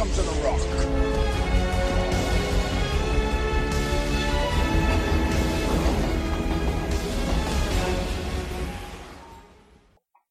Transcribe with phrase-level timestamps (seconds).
[0.00, 0.60] Welcome to the Rock.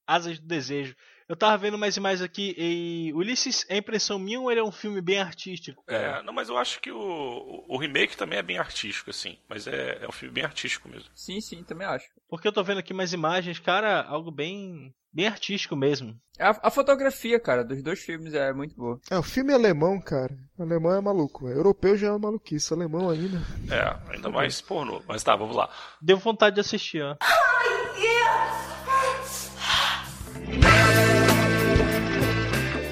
[0.07, 0.95] Asas do Desejo.
[1.27, 4.71] Eu tava vendo mais imagens aqui e Ulisses, é impressão minha ou ele é um
[4.71, 5.83] filme bem artístico?
[5.87, 9.37] É, não, mas eu acho que o, o remake também é bem artístico, assim.
[9.47, 11.11] Mas é, é um filme bem artístico mesmo.
[11.13, 12.07] Sim, sim, também acho.
[12.27, 16.15] Porque eu tô vendo aqui mais imagens, cara, algo bem bem artístico mesmo.
[16.39, 18.99] A, a fotografia, cara, dos dois filmes é muito boa.
[19.11, 20.37] É, o filme é alemão, cara.
[20.57, 21.45] O alemão é maluco.
[21.45, 21.57] velho.
[21.57, 22.73] Europeu já é maluquice.
[22.73, 23.41] Alemão ainda.
[23.69, 25.01] É, ainda mais pornô.
[25.07, 25.69] Mas tá, vamos lá.
[26.01, 27.17] Deu vontade de assistir, ó.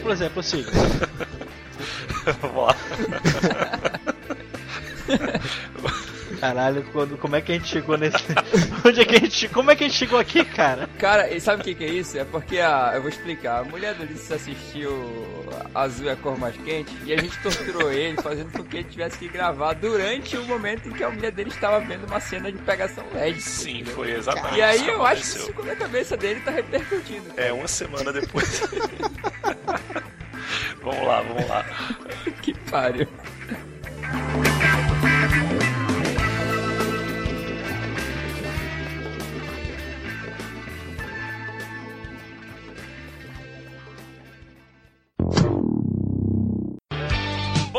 [0.02, 0.64] Por exemplo, assim,
[2.42, 2.76] vamos lá.
[6.40, 8.18] caralho, quando, como é que a gente chegou nesse.
[8.86, 9.48] Onde é que a gente.
[9.50, 10.88] Como é que a gente chegou aqui, cara?
[10.98, 12.18] Cara, e sabe o que, que é isso?
[12.18, 12.92] É porque a.
[12.96, 13.60] Eu vou explicar.
[13.60, 14.92] A mulher do Ulisses assistiu
[15.74, 18.90] Azul é a cor mais quente e a gente torturou ele, fazendo com que ele
[18.90, 22.52] tivesse que gravar durante o momento em que a mulher dele estava vendo uma cena
[22.52, 23.42] de pegação LED.
[23.42, 27.32] Sim, foi exatamente E aí eu acho que isso na cabeça dele tá repercutindo.
[27.38, 28.62] É, uma semana depois.
[30.82, 31.66] vamos lá, vamos lá.
[32.42, 33.08] Que pariu.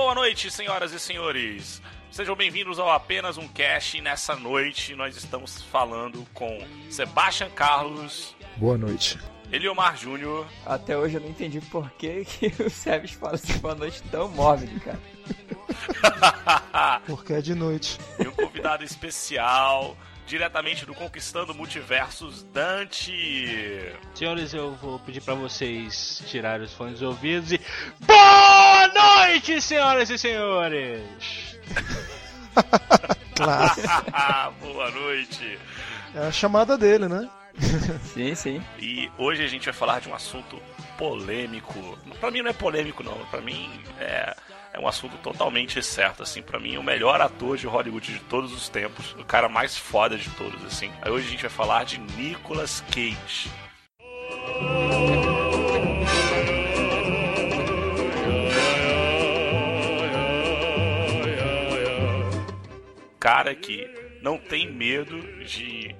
[0.09, 1.83] Boa noite, senhoras e senhores.
[2.11, 4.01] Sejam bem-vindos ao Apenas um Cast.
[4.01, 9.19] Nessa noite nós estamos falando com Sebastian Carlos, Boa noite.
[9.53, 13.75] Eliomar Júnior, Até hoje eu não entendi por que, que o Sebes fala assim uma
[13.75, 14.99] noite tão móvel, cara.
[17.07, 17.99] Porque é de noite.
[18.19, 19.95] e um convidado especial,
[20.29, 23.91] diretamente do Conquistando Multiversos, Dante.
[24.15, 27.61] Senhores, eu vou pedir pra vocês tirarem os fones de ouvidos e.
[28.01, 31.03] Boa noite, senhoras e senhores!
[33.39, 34.53] Claro.
[34.61, 35.59] Boa noite.
[36.13, 37.29] É a chamada dele, né?
[38.15, 38.63] Sim, sim.
[38.79, 40.61] E hoje a gente vai falar de um assunto
[40.97, 41.99] polêmico.
[42.21, 44.37] Pra mim não é polêmico não, Pra mim é
[44.73, 46.43] é um assunto totalmente certo, assim.
[46.43, 49.13] Pra mim, o melhor ator de Hollywood de todos os tempos.
[49.15, 50.91] O cara mais foda de todos, assim.
[51.03, 53.51] Aí hoje a gente vai falar de Nicolas Cage.
[63.19, 63.89] Cara que
[64.23, 65.95] não tem medo de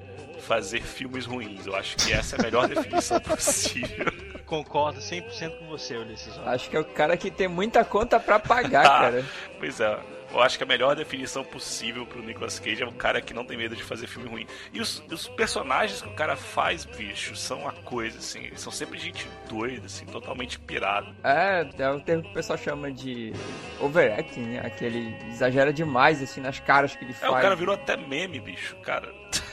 [0.49, 1.67] fazer filmes ruins.
[1.67, 4.07] Eu acho que essa é a melhor definição possível.
[4.47, 6.37] Concordo 100% com você, Ulisses.
[6.47, 9.25] Acho que é o cara que tem muita conta pra pagar, Ah, cara.
[9.59, 9.99] Pois é.
[10.31, 13.47] Eu acho que a melhor definição possível pro Nicolas Cage é um cara que não
[13.47, 14.47] tem medo de fazer filme ruim.
[14.75, 18.41] E os, os personagens que o cara faz, bicho, são uma coisa, assim.
[18.45, 21.15] Eles são sempre gente doida, assim, totalmente pirado.
[21.25, 23.33] É, é o termo que o pessoal chama de
[23.81, 24.61] overacting, né?
[24.63, 27.33] Aquele exagera demais, assim, nas caras que ele É, faz.
[27.33, 29.09] o cara virou até meme, bicho, cara.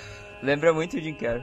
[0.45, 1.41] Lembra muito o Jim Carrey.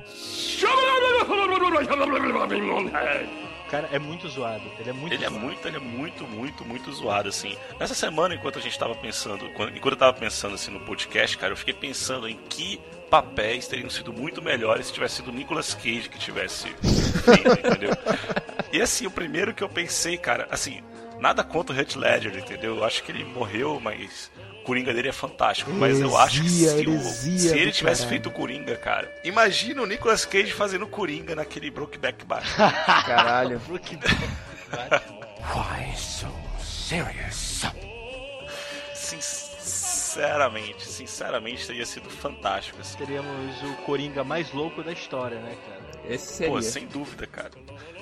[3.71, 4.63] Cara é muito zoado.
[4.79, 5.45] Ele é muito Ele é zoado.
[5.45, 7.57] muito, ele é muito, muito, muito zoado, assim.
[7.81, 11.53] Nessa semana, enquanto a gente tava pensando, enquanto eu tava pensando assim no podcast, cara,
[11.53, 12.79] eu fiquei pensando em que
[13.11, 17.91] papéis teriam sido muito melhores se tivesse sido o Nicolas Cage que tivesse feito, entendeu?
[18.73, 20.83] E assim, o primeiro que eu pensei, cara, assim,
[21.19, 22.77] nada contra o Heath Ledger, entendeu?
[22.77, 24.31] Eu acho que ele morreu, mas
[24.63, 25.71] Coringa dele é fantástico.
[25.73, 28.09] Mas eu acho que Heresia, se, o- se ele tivesse caralho.
[28.09, 32.47] feito o Coringa, cara, imagina o Nicolas Cage fazendo Coringa naquele Brokeback Back.
[33.05, 33.61] Caralho.
[39.63, 42.79] Sinceramente, sinceramente teria sido fantástico.
[42.81, 42.99] Assim.
[42.99, 45.83] Teríamos o Coringa mais louco da história, né, cara?
[46.15, 46.53] Esse seria.
[46.53, 47.51] Pô, sem dúvida, cara.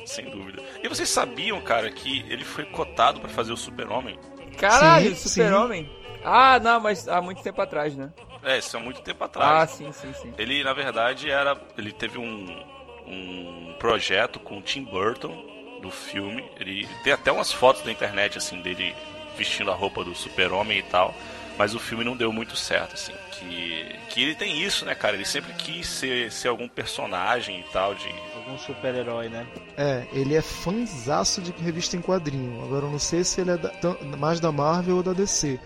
[0.06, 0.62] Sem dúvida.
[0.82, 4.18] E vocês sabiam, cara, que ele foi cotado pra fazer o Super-Homem?
[4.58, 5.90] Caralho, Sim, Super-Homem.
[6.24, 8.10] Ah, não, mas há muito tempo atrás, né?
[8.42, 9.70] É, isso há muito tempo Ah, atrás.
[9.72, 10.32] sim, sim, sim.
[10.38, 11.56] Ele, na verdade, era.
[11.76, 12.64] Ele teve um,
[13.06, 15.44] um projeto com o Tim Burton
[15.82, 16.44] do filme.
[16.58, 18.94] Ele tem até umas fotos na internet, assim, dele
[19.36, 21.14] vestindo a roupa do Super-Homem e tal.
[21.58, 23.12] Mas o filme não deu muito certo, assim.
[23.32, 25.14] Que, que ele tem isso, né, cara?
[25.16, 28.08] Ele sempre quis ser, ser algum personagem e tal, de.
[28.36, 29.46] Algum super-herói, né?
[29.76, 32.62] É, ele é fãzaço de revista em quadrinho.
[32.64, 33.72] Agora eu não sei se ele é da-
[34.18, 35.60] mais da Marvel ou da DC.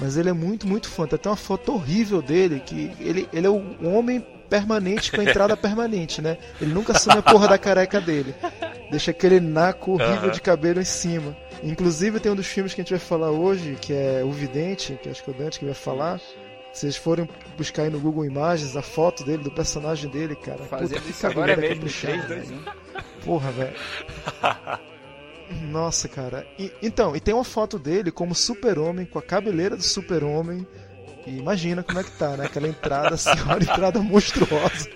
[0.00, 1.06] Mas ele é muito, muito fã.
[1.06, 5.24] Tem até uma foto horrível dele, que ele, ele é o homem permanente com a
[5.24, 6.38] entrada permanente, né?
[6.60, 8.34] Ele nunca assume a porra da careca dele.
[8.90, 10.30] Deixa aquele naco horrível Aham.
[10.30, 11.36] de cabelo em cima.
[11.62, 14.98] Inclusive tem um dos filmes que a gente vai falar hoje, que é O Vidente,
[15.02, 16.18] que acho que é o Dante que vai falar.
[16.72, 20.58] Se vocês forem buscar aí no Google Imagens a foto dele, do personagem dele, cara.
[20.58, 22.72] Fazendo puta, que isso agora cabeleira mesmo, caprichada, 3, 2, velho.
[23.18, 23.24] 1.
[23.24, 23.76] Porra, velho.
[25.70, 26.46] Nossa, cara.
[26.58, 30.66] E- então, e tem uma foto dele como super-homem, com a cabeleira do super-homem.
[31.26, 32.46] E imagina como é que tá, né?
[32.46, 34.88] Aquela entrada, assim, uma entrada monstruosa.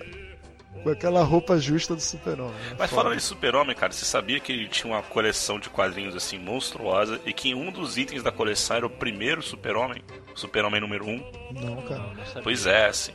[0.83, 2.55] Com aquela roupa justa do super-homem.
[2.55, 2.77] né?
[2.79, 3.03] Mas Foda.
[3.03, 7.21] falando de Super-Homem, cara, você sabia que ele tinha uma coleção de quadrinhos assim monstruosa
[7.25, 10.03] e que um dos itens da coleção era o primeiro Super-Homem,
[10.35, 11.09] o Super-Homem número 1?
[11.11, 11.23] Um?
[11.53, 12.01] Não, cara.
[12.01, 12.43] Não, não.
[12.43, 13.13] Pois é, assim.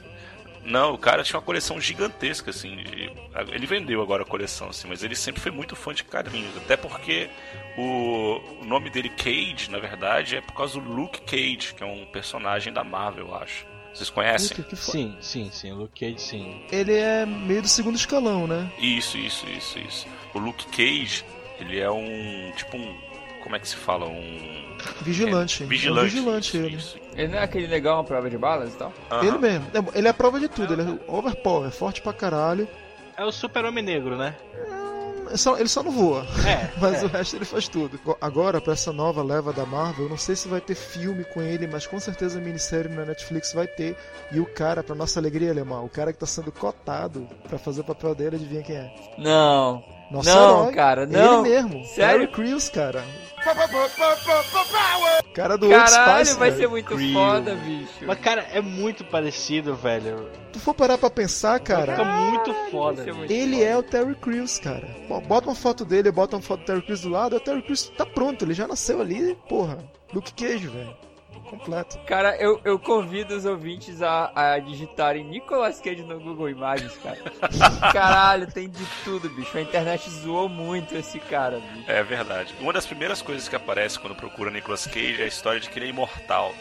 [0.67, 2.75] Não, o cara tinha uma coleção gigantesca, assim.
[2.75, 3.09] de-
[3.53, 6.55] Ele vendeu agora a coleção, assim, mas ele sempre foi muito fã de quadrinhos.
[6.57, 7.29] Até porque
[7.77, 11.85] o, o nome dele, Cage, na verdade, é por causa do Luke Cage, que é
[11.85, 13.65] um personagem da Marvel, eu acho.
[13.93, 14.57] Vocês conhecem?
[14.57, 14.75] Foda.
[14.75, 15.71] Sim, sim, sim.
[15.71, 16.61] O Luke Cage, sim.
[16.71, 18.71] Ele é meio do segundo escalão, né?
[18.77, 20.07] Isso, isso, isso, isso.
[20.35, 21.23] O Luke Cage,
[21.59, 22.51] ele é um.
[22.55, 23.06] Tipo um.
[23.47, 24.05] Como é que se fala?
[24.05, 24.75] Um.
[25.01, 25.61] Vigilante.
[25.61, 26.09] É, É um vigilante.
[26.09, 26.75] vigilante isso, ele.
[26.75, 26.97] isso.
[27.15, 28.91] Ele não é aquele legal, uma prova de balas e tal?
[29.09, 29.25] Aham.
[29.25, 29.65] Ele mesmo.
[29.73, 30.73] É- Ele é a prova de tudo.
[30.73, 32.67] Ele é overpower, é forte pra caralho.
[33.15, 34.35] É o Super-Homem Negro, né?
[35.31, 36.25] É só- ele só não voa.
[36.45, 36.69] É.
[36.81, 37.05] Mas é.
[37.05, 37.97] o resto ele faz tudo.
[38.19, 41.41] Agora, pra essa nova leva da Marvel, eu não sei se vai ter filme com
[41.41, 43.95] ele, mas com certeza a minissérie na Netflix vai ter.
[44.31, 47.79] E o cara, pra nossa alegria, Alemão, o cara que tá sendo cotado pra fazer
[47.81, 48.93] o papel dele, adivinha quem é?
[49.17, 49.83] Não.
[50.11, 50.73] Nosso Não, herói.
[50.73, 51.45] cara, não.
[51.45, 51.83] Ele mesmo.
[51.85, 52.19] Sério?
[52.27, 53.03] Terry Crews, cara.
[55.33, 56.61] Cara do Old Caralho, Spice, vai velho.
[56.61, 57.13] ser muito Crew.
[57.13, 57.93] foda, bicho.
[58.05, 60.29] Mas, cara, é muito parecido, velho.
[60.51, 63.13] Tu for parar pra pensar, Fica cara, muito Vai foda.
[63.13, 63.65] muito ele foda.
[63.65, 64.87] é o Terry Crews, cara.
[65.27, 67.89] Bota uma foto dele, bota uma foto do Terry Crews do lado, o Terry Crews
[67.95, 69.77] tá pronto, ele já nasceu ali, porra.
[70.13, 70.95] Luke Cage, velho.
[71.45, 71.97] Completo.
[72.05, 77.17] Cara, eu, eu convido os ouvintes a, a digitarem Nicolas Cage no Google Imagens, cara.
[77.91, 79.57] Caralho, tem de tudo, bicho.
[79.57, 81.89] A internet zoou muito esse cara, bicho.
[81.91, 82.53] É verdade.
[82.59, 85.79] Uma das primeiras coisas que aparece quando procura Nicolas Cage é a história de que
[85.79, 86.53] ele é imortal.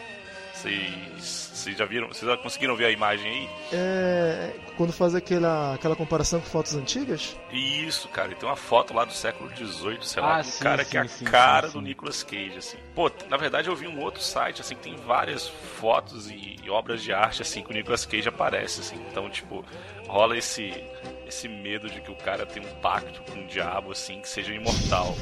[0.61, 2.07] Vocês, vocês já viram?
[2.07, 3.49] Vocês já conseguiram ver a imagem aí?
[3.71, 8.31] É, quando faz aquela, aquela comparação com fotos antigas, Isso, cara.
[8.31, 10.83] E tem uma foto lá do século XVIII, sei lá, Ah, de um sim, cara
[10.83, 11.85] sim, que é a sim, cara sim, do sim.
[11.85, 12.77] Nicolas Cage, assim.
[12.95, 16.69] Pô, na verdade eu vi um outro site, assim, que tem várias fotos e, e
[16.71, 18.95] obras de arte, assim, que o Nicolas Cage aparece, assim.
[19.11, 19.63] Então, tipo,
[20.07, 20.73] rola esse,
[21.27, 24.51] esse medo de que o cara tem um pacto com o diabo, assim, que seja
[24.53, 25.15] imortal.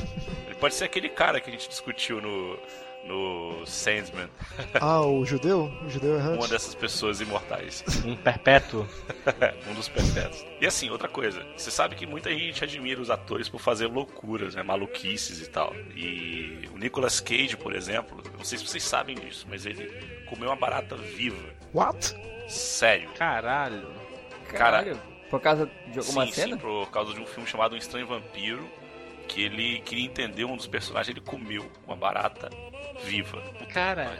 [0.45, 2.57] Ele pode ser aquele cara que a gente discutiu no,
[3.06, 4.30] no Sandman,
[4.81, 6.50] ah, o judeu, o judeu uma errante.
[6.50, 7.84] dessas pessoas imortais.
[8.04, 8.88] Um perpétuo.
[9.69, 10.46] um dos perpétuos.
[10.60, 14.56] E assim, outra coisa, você sabe que muita gente admira os atores por fazer loucuras,
[14.56, 15.75] né, maluquices e tal.
[15.96, 19.88] E o Nicolas Cage, por exemplo, não sei se vocês sabem disso, mas ele
[20.28, 21.54] comeu uma barata viva.
[21.74, 22.16] What?
[22.48, 23.12] Sério.
[23.13, 23.94] Caralho.
[24.48, 25.00] Caralho.
[25.30, 26.56] Por causa de alguma sim, cena?
[26.56, 28.69] sim, por causa de um filme chamado Um Estranho Vampiro,
[29.28, 32.50] que ele queria entender um dos personagens, ele comeu uma barata
[33.03, 33.42] viva.
[33.74, 34.18] Cara,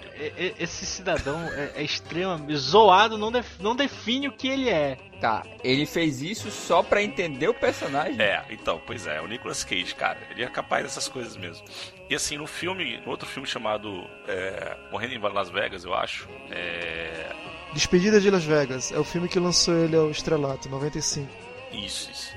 [0.60, 2.56] esse cidadão é, é extremamente.
[2.58, 4.98] Zoado não, def- não define o que ele é.
[5.22, 8.20] Tá, ele fez isso só pra entender o personagem?
[8.22, 11.66] É, então, pois é, o Nicolas Cage, cara, ele é capaz dessas coisas mesmo.
[12.10, 16.28] E assim, no filme, no outro filme chamado é, Morrendo em Las Vegas, eu acho,
[16.52, 17.32] é,
[17.74, 21.28] Despedida de Las Vegas, é o filme que lançou ele ao estrelato, 95.
[21.72, 22.34] Isso, isso.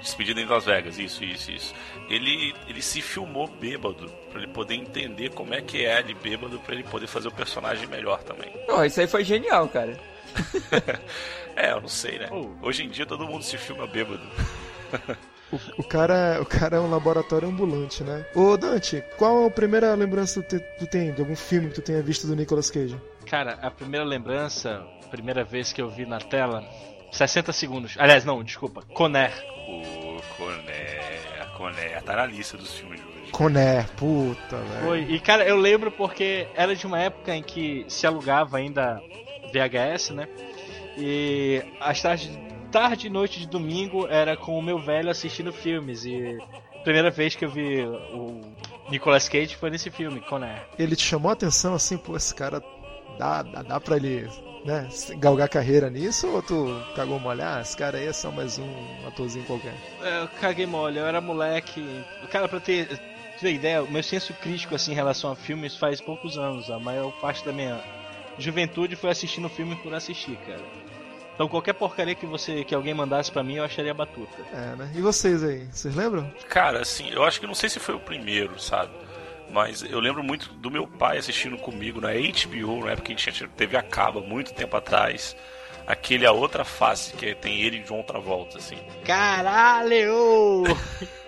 [0.00, 1.74] Despedida em Las Vegas, isso, isso, isso.
[2.08, 6.58] Ele, ele se filmou bêbado pra ele poder entender como é que é ele bêbado
[6.60, 8.50] pra ele poder fazer o personagem melhor também.
[8.66, 9.98] Porra, isso aí foi genial, cara.
[11.56, 12.28] É, eu não sei, né?
[12.30, 12.50] Oh.
[12.64, 14.22] Hoje em dia todo mundo se filma bêbado.
[15.50, 18.26] O, o cara, o cara é um laboratório ambulante, né?
[18.34, 22.02] Ô Dante, qual a primeira lembrança que tu, tem de algum filme que tu tenha
[22.02, 23.00] visto do Nicolas Cage?
[23.24, 26.62] Cara, a primeira lembrança, a primeira vez que eu vi na tela,
[27.10, 27.94] 60 segundos.
[27.98, 29.32] Aliás, não, desculpa, Conner.
[29.66, 31.17] O Coné, a
[31.58, 33.32] Coné tá na lista dos filmes de hoje.
[33.32, 34.86] Conner, puta, velho.
[34.86, 35.00] Foi.
[35.02, 39.02] E cara, eu lembro porque era de uma época em que se alugava ainda
[39.52, 40.28] VHS, né?
[40.96, 42.30] E as tardes,
[42.70, 46.04] tarde e noite de domingo era com o meu velho assistindo filmes.
[46.04, 46.38] E
[46.76, 48.40] a primeira vez que eu vi o
[48.88, 50.64] Nicolas Cage foi nesse filme, Conner.
[50.78, 52.62] Ele te chamou a atenção assim, pô, esse cara
[53.18, 54.28] dá, dá, dá pra ele,
[54.64, 56.26] né, galgar carreira nisso?
[56.28, 57.58] Ou tu cagou molhar?
[57.58, 58.72] Ah, esse cara aí é só mais um
[59.06, 59.74] atorzinho qualquer.
[60.02, 61.84] É, Eu caguei mole, eu era moleque.
[62.30, 62.98] Cara, pra ter,
[63.40, 66.70] ter ideia, o meu senso crítico assim, em relação a filmes faz poucos anos.
[66.70, 67.80] A maior parte da minha
[68.38, 70.60] juventude foi assistindo filme por assistir, cara.
[71.34, 74.42] Então qualquer porcaria que você que alguém mandasse pra mim, eu acharia batuta.
[74.52, 74.90] É, né?
[74.94, 76.28] E vocês aí, vocês lembram?
[76.48, 78.90] Cara, assim, eu acho que não sei se foi o primeiro, sabe?
[79.50, 83.16] Mas eu lembro muito do meu pai assistindo comigo na HBO, na época que a
[83.16, 85.36] gente TV a cabo, muito tempo atrás.
[85.86, 88.76] Aquele A Outra Face, que tem ele e João Travolta, assim.
[89.04, 90.64] Caralho!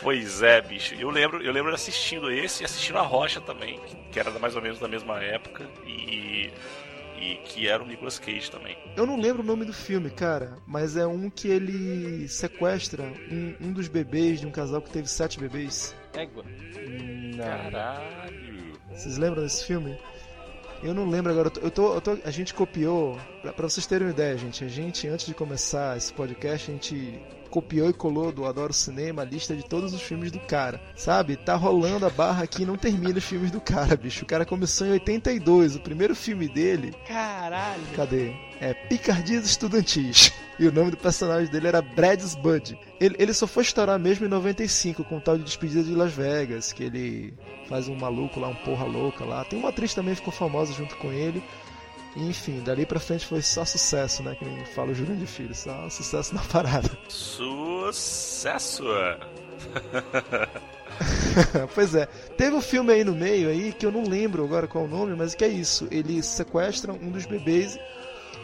[0.00, 0.94] Pois é, bicho.
[0.94, 3.80] Eu lembro, eu lembro assistindo esse e assistindo a Rocha também,
[4.12, 6.52] que era mais ou menos da mesma época e,
[7.20, 8.76] e que era o Nicolas Cage também.
[8.96, 13.54] Eu não lembro o nome do filme, cara, mas é um que ele sequestra um,
[13.68, 15.94] um dos bebês de um casal que teve sete bebês.
[16.14, 16.44] Égua.
[17.36, 17.44] Não.
[17.44, 18.72] Caralho.
[18.90, 19.98] Vocês lembram desse filme?
[20.82, 21.50] Eu não lembro agora.
[21.60, 23.18] Eu tô, eu tô- a gente copiou.
[23.42, 24.64] Pra, pra vocês terem uma ideia, gente.
[24.64, 29.22] A gente, antes de começar esse podcast, a gente copiou e colou do Adoro Cinema
[29.22, 30.80] a lista de todos os filmes do cara.
[30.94, 31.36] Sabe?
[31.36, 34.24] Tá rolando a barra aqui e não termina os filmes do cara, bicho.
[34.24, 35.76] O cara começou em 82.
[35.76, 36.94] O primeiro filme dele.
[37.06, 37.82] Caralho.
[37.96, 38.32] Cadê?
[38.60, 40.32] É Picardias Estudantis.
[40.58, 42.76] E o nome do personagem dele era Brad's Bud.
[43.00, 46.12] Ele, ele só foi estourar mesmo em 95 com o tal de Despedida de Las
[46.12, 47.32] Vegas, que ele
[47.68, 49.44] faz um maluco lá, um porra louca lá.
[49.44, 51.42] Tem uma atriz também que ficou famosa junto com ele.
[52.18, 54.34] Enfim, dali pra frente foi só sucesso, né?
[54.34, 56.90] Que nem fala o de Filho, só sucesso na parada.
[57.08, 58.84] Sucesso!
[61.74, 62.06] pois é,
[62.36, 65.14] teve um filme aí no meio aí que eu não lembro agora qual o nome,
[65.14, 65.86] mas que é isso.
[65.90, 67.78] Ele sequestra um dos bebês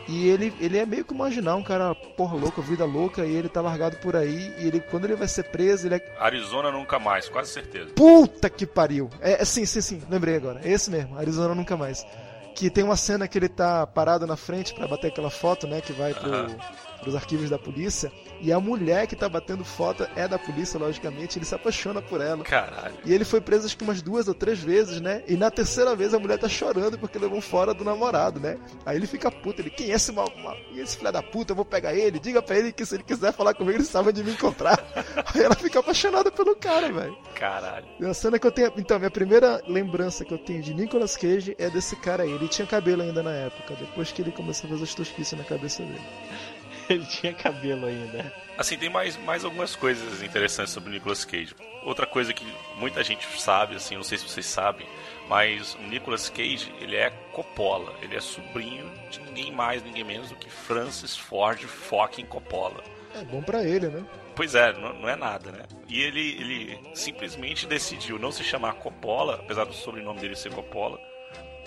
[0.06, 3.48] e ele, ele é meio que marginal, um cara porra louca, vida louca, e ele
[3.48, 4.54] tá largado por aí.
[4.58, 6.16] E ele, quando ele vai ser preso, ele é.
[6.18, 7.90] Arizona nunca mais, quase certeza.
[7.94, 9.08] Puta que pariu!
[9.20, 10.60] É, é sim, sim, sim, lembrei agora.
[10.62, 12.06] É esse mesmo, Arizona nunca mais.
[12.54, 15.80] Que tem uma cena que ele tá parado na frente pra bater aquela foto, né?
[15.80, 16.56] Que vai pro, Aham.
[17.04, 18.10] Pros arquivos da polícia.
[18.40, 21.38] E a mulher que tá batendo foto é da polícia, logicamente.
[21.38, 22.42] Ele se apaixona por ela.
[22.42, 22.94] Caralho.
[23.04, 25.22] E ele foi preso acho que umas duas ou três vezes, né?
[25.28, 28.58] E na terceira vez a mulher tá chorando porque levou fora do namorado, né?
[28.84, 31.52] Aí ele fica puto, ele, quem é esse mal, mal- esse filho da puta?
[31.52, 34.08] Eu vou pegar ele, diga pra ele que se ele quiser falar comigo, ele sabe
[34.08, 34.78] onde me encontrar.
[35.34, 37.16] Aí ela fica apaixonada pelo cara, velho.
[37.34, 37.86] Caralho.
[38.08, 38.72] A cena que eu tenho.
[38.76, 42.30] Então, minha primeira lembrança que eu tenho de Nicolas Cage é desse cara aí.
[42.32, 45.44] Ele tinha cabelo ainda na época, depois que ele começou a fazer as tosquices na
[45.44, 46.00] cabeça dele.
[46.90, 48.32] Ele tinha cabelo ainda.
[48.56, 51.54] Assim, tem mais, mais algumas coisas interessantes sobre o Nicolas Cage.
[51.82, 54.86] Outra coisa que muita gente sabe, assim, não sei se vocês sabem,
[55.28, 57.94] mas o Nicolas Cage, ele é Coppola.
[58.00, 62.82] Ele é sobrinho de ninguém mais, ninguém menos do que Francis Ford fucking Coppola.
[63.14, 64.04] É bom pra ele, né?
[64.34, 65.64] Pois é, não, não é nada, né?
[65.88, 70.98] E ele, ele simplesmente decidiu não se chamar Coppola, apesar do sobrenome dele ser Coppola,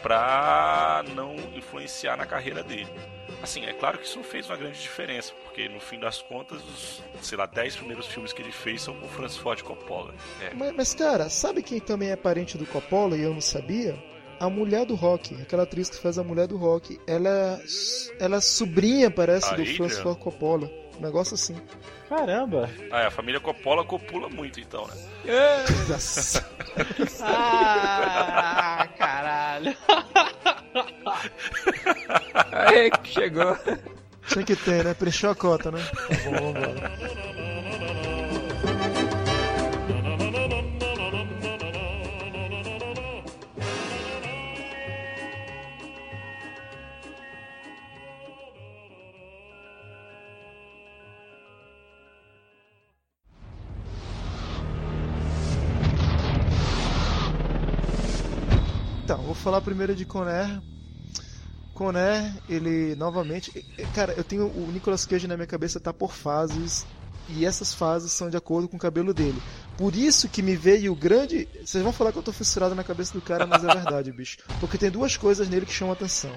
[0.01, 2.89] pra não influenciar na carreira dele.
[3.41, 6.59] Assim, é claro que isso não fez uma grande diferença, porque no fim das contas,
[6.63, 10.13] os, sei lá, 10 primeiros filmes que ele fez são com o Francis Ford Coppola.
[10.41, 13.95] É, Mas, mas, cara, sabe quem também é parente do Coppola e eu não sabia?
[14.39, 16.99] A mulher do rock, aquela atriz que faz a mulher do rock.
[17.07, 19.65] Ela, é- ela é sobrinha, parece, A do?
[19.65, 20.69] Francis Ford Coppola.
[20.97, 21.55] Um negócio assim.
[22.09, 22.69] Caramba.
[22.91, 24.93] Ah, é, a família Coppola copula muito, então, né?
[25.89, 26.47] Nossa.
[27.21, 29.75] Ah, caralho.
[32.51, 33.57] Aí que chegou.
[34.27, 34.93] Tinha que ter, né?
[34.93, 35.79] Preencheu a cota, né?
[35.83, 36.91] Tá bom, vambora.
[59.47, 60.61] Falar primeiro de Conair.
[61.73, 63.65] Conair, ele novamente.
[63.95, 66.85] Cara, eu tenho o Nicolas Cage na minha cabeça tá por fases.
[67.29, 69.41] E essas fases são de acordo com o cabelo dele.
[69.77, 71.47] Por isso que me veio o grande.
[71.63, 74.37] Vocês vão falar que eu tô fissurado na cabeça do cara, mas é verdade, bicho.
[74.59, 76.31] Porque tem duas coisas nele que chamam atenção.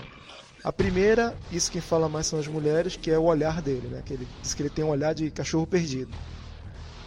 [0.62, 4.02] A primeira, isso quem fala mais são as mulheres, que é o olhar dele, né?
[4.04, 6.12] Que ele diz que ele tem um olhar de cachorro perdido.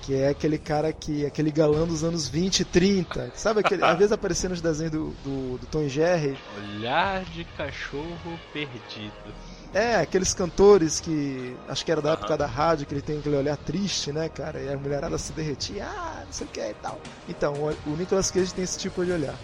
[0.03, 1.25] Que é aquele cara que.
[1.25, 3.31] aquele galã dos anos 20 e 30.
[3.35, 3.83] Sabe aquele.
[3.83, 6.37] Às vezes aparecia nos desenhos do, do, do Tom Jerry.
[6.57, 9.13] Olhar de cachorro perdido.
[9.73, 11.55] É, aqueles cantores que.
[11.69, 12.17] Acho que era da Aham.
[12.19, 14.59] época da rádio, que ele tem aquele olhar triste, né, cara?
[14.59, 16.99] E a mulherada se derretia, ah, não sei o que e tal.
[17.29, 19.35] Então, o o Nicolas Cage tem esse tipo de olhar.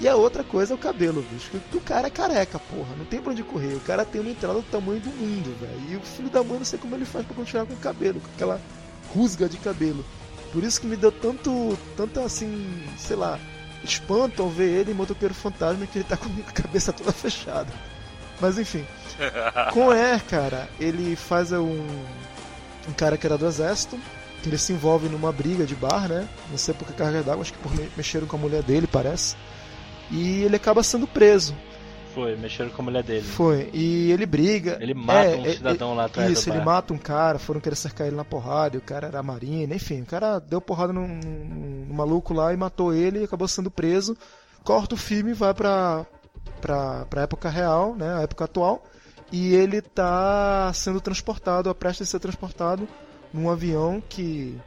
[0.00, 1.50] E a outra coisa é o cabelo, bicho.
[1.70, 2.96] Que o cara é careca, porra.
[2.98, 3.74] Não tem pra onde correr.
[3.74, 5.92] O cara tem uma entrada do tamanho do mundo, velho.
[5.92, 8.18] E o filho da mãe não sei como ele faz pra continuar com o cabelo,
[8.20, 8.60] com aquela
[9.14, 10.04] rusga de cabelo.
[10.52, 13.38] Por isso que me deu tanto, tanto assim, sei lá,
[13.82, 17.72] espanto ao ver ele em Motoqueiro Fantasma que ele tá com a cabeça toda fechada.
[18.40, 18.84] Mas enfim.
[19.72, 21.86] Com é, cara, ele faz um,
[22.88, 23.98] um cara que era do exército,
[24.44, 26.28] ele se envolve numa briga de bar, né?
[26.50, 28.86] Não sei por que carga d'água, acho que por me- mexeram com a mulher dele,
[28.86, 29.36] parece.
[30.10, 31.54] E ele acaba sendo preso.
[32.14, 33.22] Foi, mexeram com a mulher dele.
[33.22, 33.70] Foi.
[33.72, 34.76] E ele briga.
[34.80, 36.64] Ele mata É, um é, cidadão lá é, atrás Isso, ele bar.
[36.66, 40.02] mata um cara, foram querer cercar ele na porrada, e o cara era marina, enfim,
[40.02, 44.16] o cara deu porrada num, num- maluco lá e matou ele e acabou sendo preso.
[44.64, 46.06] Corta o filme e vai pra,
[46.60, 48.14] pra, pra época real, né?
[48.16, 48.84] A época atual.
[49.30, 52.86] E ele tá sendo transportado, a prestes a ser transportado
[53.32, 54.58] num avião que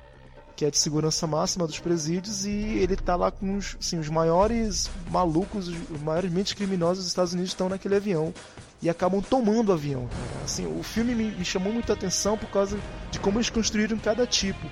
[0.55, 4.09] que é de segurança máxima dos presídios, e ele tá lá com os, assim, os
[4.09, 8.33] maiores malucos, os maiores mentes criminosos dos Estados Unidos estão naquele avião
[8.81, 10.07] e acabam tomando o avião.
[10.43, 12.79] Assim, o filme me, me chamou muita atenção por causa
[13.11, 14.65] de como eles construíram cada tipo.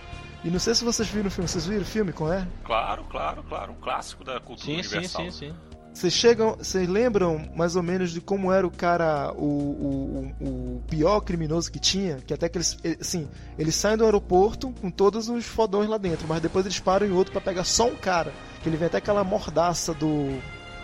[0.43, 1.47] E não sei se vocês viram o filme.
[1.47, 2.45] Vocês viram o filme com é?
[2.65, 3.71] Claro, claro, claro.
[3.71, 5.23] Um clássico da cultura Sim, sim, universal.
[5.23, 5.53] sim, sim.
[5.93, 10.45] Vocês chegam, vocês lembram mais ou menos de como era o cara, o, o, o-
[10.47, 12.17] o pior criminoso que tinha?
[12.25, 15.97] Que até que eles, eh, assim, eles saem do aeroporto com todos os fodões lá
[15.99, 18.33] dentro, mas depois eles param em outro pra pegar só um cara.
[18.63, 20.35] Que ele vem até aquela mordaça do,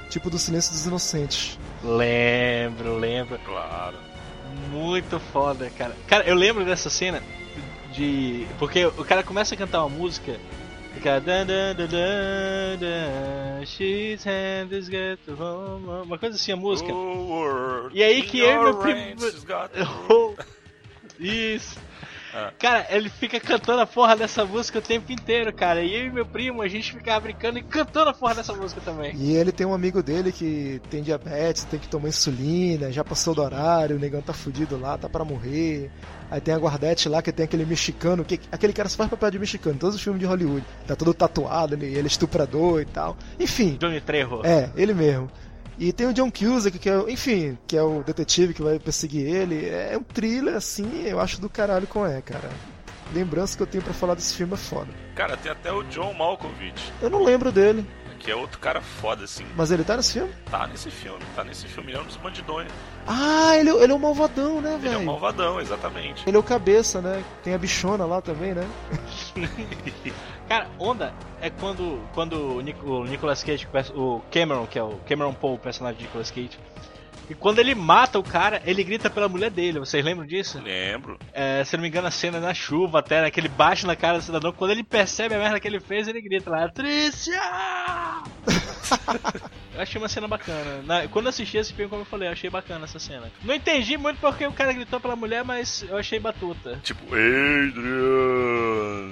[0.10, 1.58] tipo do Silêncio dos Inocentes.
[1.84, 3.39] Lembro, lembro.
[3.46, 3.98] Claro.
[4.72, 5.96] Muito foda, cara.
[6.08, 7.22] Cara, eu lembro dessa cena
[7.94, 8.46] de.
[8.60, 10.38] Porque o cara começa a cantar uma música.
[10.93, 11.19] Fica.
[11.22, 11.75] dan, dan,
[12.79, 15.88] dan, She's hand is get to home.
[16.03, 16.91] Uma coisa assim a música.
[16.93, 19.15] Oh, E aí que eu e meu primo-
[19.46, 19.72] got-
[21.19, 21.77] Isso.
[22.33, 22.51] Ah.
[22.59, 25.81] Cara, ele fica cantando a porra dessa música o tempo inteiro, cara.
[25.81, 28.81] E eu e meu primo, a gente ficava brincando e cantando a porra dessa música
[28.81, 29.15] também.
[29.15, 33.33] E ele tem um amigo dele que tem diabetes, tem que tomar insulina, já passou
[33.33, 35.91] do horário, o negão tá fudido lá, tá pra morrer.
[36.31, 39.31] Aí tem a guardete lá que tem aquele mexicano, que aquele cara só faz papel
[39.31, 40.63] de mexicano, em todos os filmes de Hollywood.
[40.86, 43.17] Tá todo tatuado, ele, ele é estuprador e tal.
[43.39, 44.41] Enfim, Johnny Trejo.
[44.43, 45.29] é, ele mesmo.
[45.79, 49.25] E tem o John Cusack, que é, enfim, que é o detetive que vai perseguir
[49.33, 49.65] ele.
[49.69, 52.50] É um thriller, assim, eu acho do caralho com é, cara.
[53.13, 54.89] Lembrança que eu tenho pra falar desse filme é foda.
[55.15, 57.86] Cara, tem até o John Malkovich, Eu não lembro dele,
[58.19, 59.45] que é outro cara foda, assim.
[59.55, 60.31] mas ele tá nesse filme?
[60.51, 61.89] Tá nesse filme, tá nesse filme.
[61.91, 62.67] Ele é um dos bandidões.
[63.07, 65.05] Ah, ele, ele é o malvadão, né, Ele é um velho?
[65.05, 66.24] malvadão, exatamente.
[66.27, 67.24] Ele é o cabeça, né?
[67.41, 68.67] Tem a bichona lá também, né?
[70.50, 74.98] Cara, onda é quando, quando o, Nic- o Nicolas Cage, o Cameron, que é o
[75.08, 76.58] Cameron Paul, o personagem de Nicolas Cage,
[77.29, 79.77] e quando ele mata o cara, ele grita pela mulher dele.
[79.79, 80.60] Vocês lembram disso?
[80.60, 81.20] Lembro.
[81.32, 83.29] É, se não me engano, a cena é na chuva até, né?
[83.29, 84.51] Que ele bate na cara do cidadão.
[84.51, 87.39] Quando ele percebe a merda que ele fez, ele grita lá, Trícia!
[89.75, 90.82] eu achei uma cena bacana.
[90.84, 93.32] Na- quando eu assisti esse filme, como eu falei, eu achei bacana essa cena.
[93.44, 96.79] Não entendi muito porque o cara gritou pela mulher, mas eu achei batuta.
[96.82, 99.12] Tipo, Adrian.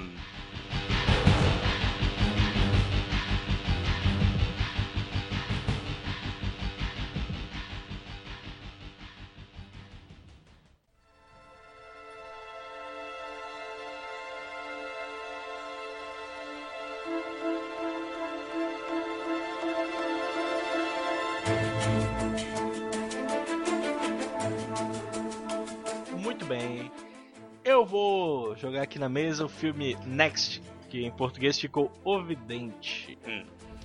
[28.97, 33.17] Aqui na mesa o filme Next, que em português ficou O Vidente.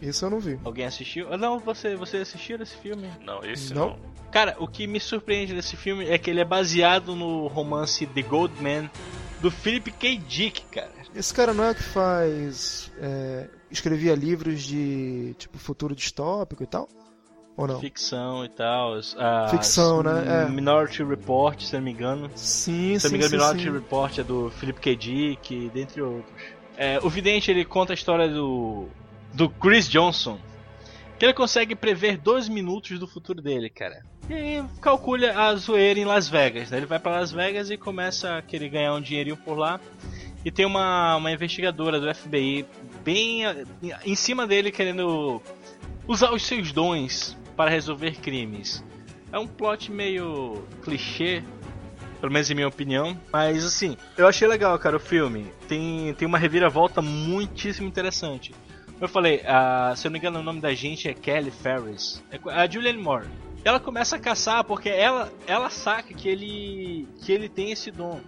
[0.01, 0.59] Isso eu não vi.
[0.65, 1.33] Alguém assistiu?
[1.33, 3.09] Ah, Não, você, você assistiu esse filme?
[3.25, 3.91] Não, esse Não.
[3.91, 4.13] não.
[4.33, 8.23] Cara, o que me surpreende desse filme é que ele é baseado no romance The
[8.23, 8.91] Goldman
[9.41, 10.17] do Philip K.
[10.17, 10.91] Dick, cara.
[11.15, 12.91] Esse cara não é que faz.
[12.99, 16.89] é, escrevia livros de tipo futuro distópico e tal?
[17.57, 17.81] Ou não?
[17.81, 18.95] Ficção e tal.
[19.51, 20.45] Ficção, né?
[20.45, 20.49] É.
[20.49, 22.31] Minority Report, se não me engano.
[22.35, 23.73] Sim, Se não sim, me engano, sim, Minority sim.
[23.73, 24.97] Report é do Philip K.
[24.97, 26.33] Dick, dentre outros.
[26.77, 28.89] É, o Vidente ele conta a história do,
[29.35, 30.39] do Chris Johnson,
[31.19, 34.03] que ele consegue prever dois minutos do futuro dele, cara.
[34.31, 36.71] E aí calcula a zoeira em Las Vegas.
[36.71, 36.79] Né?
[36.79, 39.79] Ele vai pra Las Vegas e começa a querer ganhar um dinheirinho por lá.
[40.45, 42.67] E tem uma, uma investigadora do FBI
[43.05, 43.43] bem
[44.05, 45.41] em cima dele querendo
[46.09, 48.85] usar os seus dons para resolver crimes.
[49.33, 51.43] É um plot meio clichê,
[52.21, 53.19] pelo menos em minha opinião.
[53.33, 55.47] Mas assim, eu achei legal, cara, o filme.
[55.67, 58.55] Tem, tem uma reviravolta muitíssimo interessante.
[59.01, 62.23] Eu falei, a, se eu não me engano, o nome da gente é Kelly Ferris.
[62.31, 63.27] É a Julianne Moore.
[63.65, 68.21] Ela começa a caçar porque ela, ela saca que ele, que ele tem esse dom.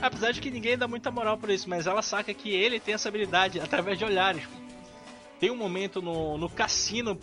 [0.00, 2.94] Apesar de que ninguém dá muita moral por isso, mas ela saca que ele tem
[2.94, 4.42] essa habilidade através de olhares.
[5.38, 7.18] Tem um momento no, no cassino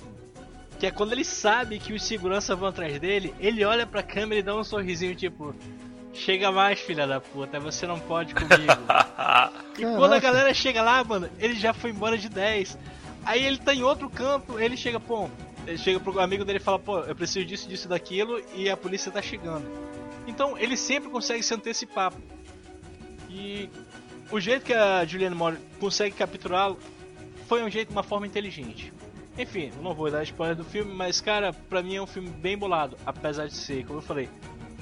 [0.80, 4.39] que é quando ele sabe que os seguranças vão atrás dele, ele olha pra câmera
[4.39, 5.54] e dá um sorrisinho tipo:
[6.13, 8.56] Chega mais, filha da puta, você não pode comigo.
[9.78, 12.78] e quando a galera chega lá, mano, ele já foi embora de 10.
[13.26, 15.30] Aí ele tá em outro canto, ele chega, pô,
[15.68, 18.78] ele chega pro amigo dele e fala: Pô, eu preciso disso, disso, daquilo, e a
[18.78, 19.70] polícia tá chegando.
[20.26, 22.13] Então ele sempre consegue se antecipar.
[23.30, 23.70] E
[24.32, 26.80] o jeito que a Julianne Moore consegue capturá-lo
[27.48, 28.94] foi um jeito, uma forma inteligente.
[29.39, 32.30] Enfim, eu não vou dar spoiler do filme, mas cara, pra mim é um filme
[32.30, 34.30] bem bolado, apesar de ser, como eu falei,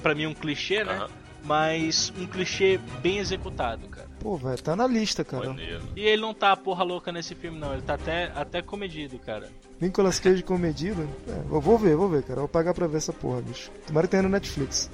[0.02, 0.94] pra mim um clichê, né?
[0.94, 1.08] Aham.
[1.44, 4.08] Mas um clichê bem executado, cara.
[4.18, 5.46] Pô, velho, tá na lista, cara.
[5.46, 5.80] Maneiro.
[5.94, 7.72] E ele não tá porra louca nesse filme, não.
[7.72, 9.48] Ele tá até, até comedido, cara.
[9.80, 11.08] Nicolas Cage comedido?
[11.28, 12.34] É, eu vou ver, vou ver, cara.
[12.34, 13.70] Eu vou pagar pra ver essa porra, bicho.
[13.86, 14.90] Tomara que tenha no Netflix.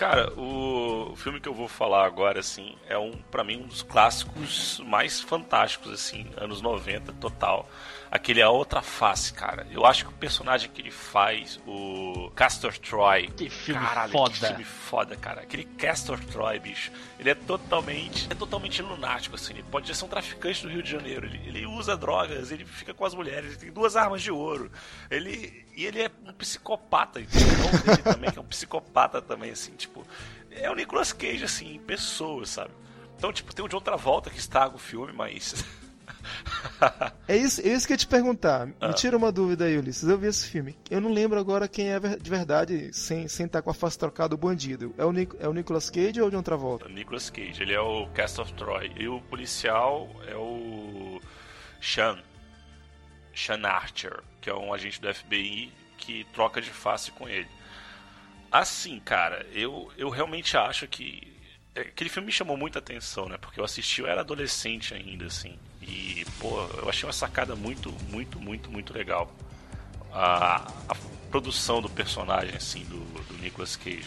[0.00, 3.82] Cara, o filme que eu vou falar agora, assim, é um, para mim, um dos
[3.82, 7.68] clássicos mais fantásticos, assim, anos 90, total.
[8.10, 9.64] Aquele A Outra Face, cara.
[9.70, 13.28] Eu acho que o personagem que ele faz, o Castor Troy.
[13.28, 14.34] Que filme caralho, foda.
[14.34, 15.42] Que filme foda, cara.
[15.42, 16.90] Aquele Castor Troy, bicho.
[17.20, 18.26] Ele é totalmente.
[18.28, 19.52] É totalmente lunático, assim.
[19.52, 21.26] Ele pode ser um traficante do Rio de Janeiro.
[21.26, 24.72] Ele, ele usa drogas, ele fica com as mulheres, ele tem duas armas de ouro.
[25.08, 25.64] Ele.
[25.76, 27.20] E ele é um psicopata.
[27.20, 27.48] entendeu?
[27.48, 30.04] O irmão dele também, que é um psicopata também, assim, tipo.
[30.50, 32.72] É o Nicolas Cage, assim, em pessoa, sabe?
[33.16, 35.64] Então, tipo, tem o John Travolta que estraga o filme, mas.
[37.28, 38.68] É isso, é isso que eu ia te perguntar.
[38.80, 38.88] Ah.
[38.88, 40.08] Me tira uma dúvida aí, Ulisses.
[40.08, 40.76] Eu vi esse filme.
[40.90, 43.98] Eu não lembro agora quem é de verdade, sem estar sem tá com a face
[43.98, 44.94] trocada, o bandido.
[44.98, 46.88] É o, Nic- é o Nicolas Cage ou o John Travolta?
[46.88, 48.92] Nicolas Cage, ele é o Cast of Troy.
[48.96, 51.20] E o policial é o
[51.80, 52.18] Sean.
[53.34, 57.46] Sean Archer, que é um agente do FBI que troca de face com ele.
[58.50, 61.32] Assim, cara, eu, eu realmente acho que.
[61.74, 63.38] é, Aquele filme me chamou muita atenção, né?
[63.38, 65.56] Porque eu assisti, eu era adolescente ainda, assim.
[65.90, 69.30] E, pô, eu achei uma sacada muito, muito, muito, muito legal.
[70.12, 70.94] A, a
[71.30, 74.06] produção do personagem, assim, do, do Nicolas Cage.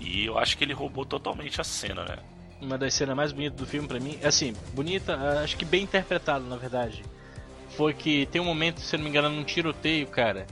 [0.00, 2.18] E eu acho que ele roubou totalmente a cena, né?
[2.60, 6.44] Uma das cenas mais bonitas do filme pra mim, assim, bonita, acho que bem interpretado
[6.44, 7.04] na verdade.
[7.76, 10.46] Foi que tem um momento, se não me engano, num tiroteio, cara,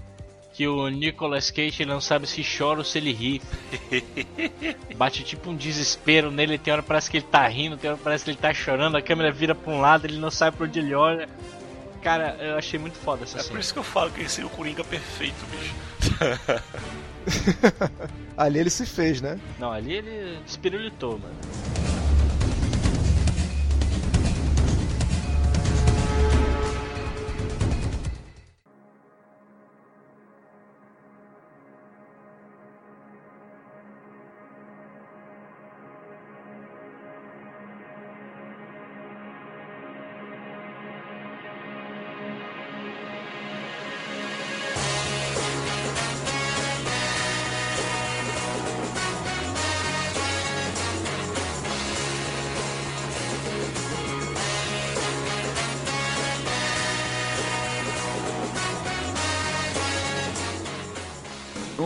[0.53, 3.43] que o Nicolas Cage não sabe se chora ou se ele ri.
[4.97, 7.97] Bate tipo um desespero nele, tem hora que parece que ele tá rindo, tem hora
[7.99, 10.57] que parece que ele tá chorando, a câmera vira pra um lado, ele não sabe
[10.57, 11.29] pra onde ele olha.
[12.03, 13.61] Cara, eu achei muito foda essa É por cena.
[13.61, 15.75] isso que eu falo que ele seria o Coringa perfeito, bicho.
[18.37, 19.38] Ali ele se fez, né?
[19.59, 21.35] Não, ali ele espirulitou, mano.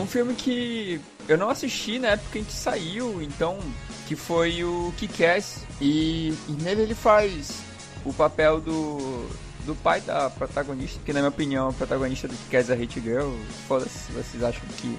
[0.07, 3.59] Um filme que eu não assisti na época em que saiu, então,
[4.07, 5.65] que foi o Kick-Ass.
[5.81, 7.59] E, e nele ele faz
[8.05, 9.29] o papel do,
[9.65, 13.01] do pai da protagonista, que na minha opinião, a protagonista do Kick-Ass é a Hit
[13.01, 13.33] Girl.
[13.67, 14.97] Foda-se se vocês acham que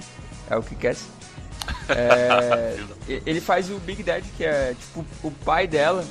[0.50, 1.06] é o Kick-Ass.
[1.90, 2.78] É,
[3.26, 6.04] ele faz o Big Dad, que é tipo o pai dela.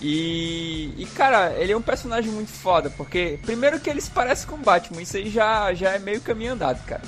[0.00, 4.46] E, e, cara, ele é um personagem muito foda, porque primeiro que ele se parece
[4.46, 7.02] com o Batman, isso aí já, já é meio caminho andado, cara.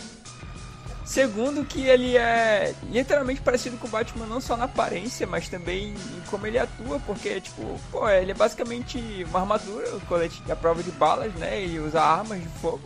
[1.05, 5.89] Segundo que ele é literalmente parecido com o Batman não só na aparência, mas também
[5.89, 10.55] em como ele atua, porque tipo, pô, ele é basicamente uma armadura, um colete à
[10.55, 11.61] prova de balas, né?
[11.61, 12.81] Ele usa armas de fogo,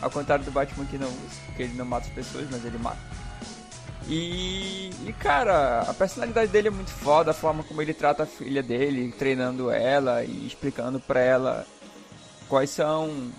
[0.00, 2.78] ao contrário do Batman que não usa, porque ele não mata as pessoas, mas ele
[2.78, 2.98] mata.
[4.08, 8.26] E, e, cara, a personalidade dele é muito foda, a forma como ele trata a
[8.26, 11.66] filha dele, treinando ela e explicando pra ela
[12.48, 13.30] quais são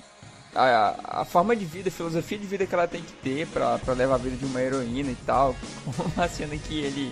[0.56, 3.78] a, a forma de vida, a filosofia de vida que ela tem que ter pra,
[3.80, 5.56] pra levar a vida de uma heroína e tal.
[6.16, 7.12] Uma cena que ele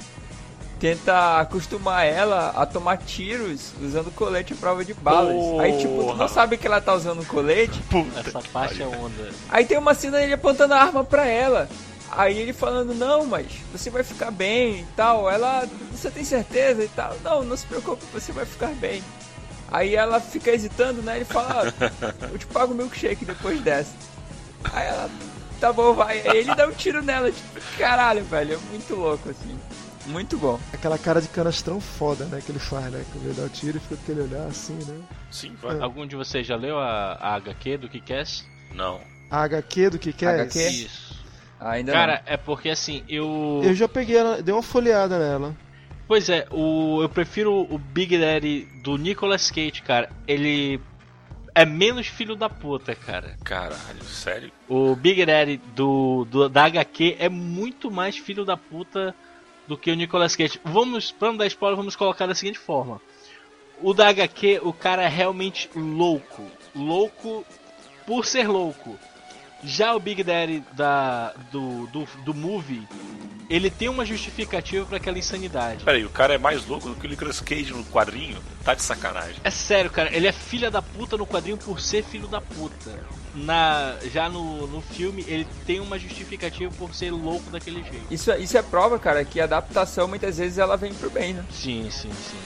[0.79, 5.35] tenta acostumar ela a tomar tiros usando colete à prova de balas.
[5.59, 9.31] Aí, tipo, tu não sabe que ela tá usando colete, Puta Essa parte é onda.
[9.49, 11.67] Aí tem uma cena dele apontando a arma pra ela.
[12.11, 15.29] Aí ele falando, não, mas você vai ficar bem e tal.
[15.29, 17.15] Ela, você tem certeza e tal?
[17.23, 19.03] Não, não se preocupe, você vai ficar bem.
[19.69, 21.17] Aí ela fica hesitando, né?
[21.17, 23.93] Ele fala, ah, eu te pago o milkshake depois dessa.
[24.73, 25.09] Aí ela,
[25.59, 26.25] tá bom, vai.
[26.27, 29.59] Aí ele dá um tiro nela, tipo, caralho, velho, é muito louco, assim.
[30.05, 30.57] Muito bom.
[30.71, 32.41] Aquela cara de canastrão foda, né?
[32.45, 33.03] Que ele faz, né?
[33.11, 35.01] Quando ele dá o tiro e fica com aquele olhar assim, né?
[35.29, 35.79] Sim, vai.
[35.81, 38.45] Algum de vocês já leu a, a HQ do Kick-Ass?
[38.73, 39.01] Não.
[39.29, 40.39] A HQ do que quer?
[40.39, 40.59] HQ?
[40.69, 41.17] Isso.
[41.59, 43.61] Ainda Cara, é porque assim, eu.
[43.63, 45.55] Eu já peguei ela, dei uma folheada nela.
[46.07, 50.09] Pois é, o, eu prefiro o Big Daddy do Nicolas Cage, cara.
[50.25, 50.79] Ele
[51.53, 53.35] é menos filho da puta, cara.
[53.43, 54.51] Caralho, sério?
[54.69, 59.13] O Big Daddy do, do- da HQ é muito mais filho da puta
[59.67, 60.61] do que o Nicolas Cage.
[60.63, 63.01] Vamos, pra não dar spoiler, vamos colocar da seguinte forma.
[63.81, 66.43] O da HQ, o cara é realmente louco.
[66.73, 67.45] Louco
[68.05, 68.97] por ser louco.
[69.63, 72.87] Já o Big Daddy da, do, do, do movie,
[73.49, 75.83] ele tem uma justificativa para aquela insanidade.
[75.83, 78.37] Peraí, o cara é mais louco do que o Nicolas Cage no quadrinho?
[78.63, 79.35] Tá de sacanagem.
[79.43, 83.03] É sério, cara, ele é filha da puta no quadrinho por ser filho da puta.
[83.33, 88.05] Na, já no, no filme, ele tem uma justificativa por ser louco daquele jeito.
[88.11, 91.33] Isso, é- isso é prova, cara, que a adaptação muitas vezes ela vem pro bem,
[91.35, 91.45] né?
[91.51, 92.37] Sim, sim, sim.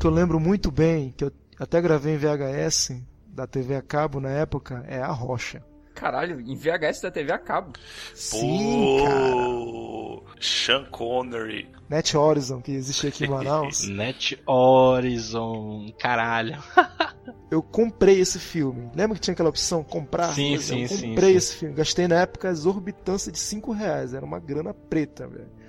[0.00, 4.18] Que eu lembro muito bem, que eu até gravei em VHS, da TV a cabo
[4.18, 5.62] na época, é A Rocha.
[5.94, 7.74] Caralho, em VHS da TV a cabo.
[8.14, 9.30] Sim, cara.
[9.30, 11.68] Pô, Sean Connery.
[11.90, 13.86] Net Horizon, que existia aqui em Manaus.
[13.86, 16.56] Net Horizon, caralho.
[17.50, 18.90] eu comprei esse filme.
[18.94, 20.32] Lembra que tinha aquela opção comprar?
[20.32, 21.36] Sim, Eu sim, sim, comprei sim.
[21.36, 21.74] esse filme.
[21.74, 24.14] Gastei na época a exorbitância de 5 reais.
[24.14, 25.59] Era uma grana preta, velho.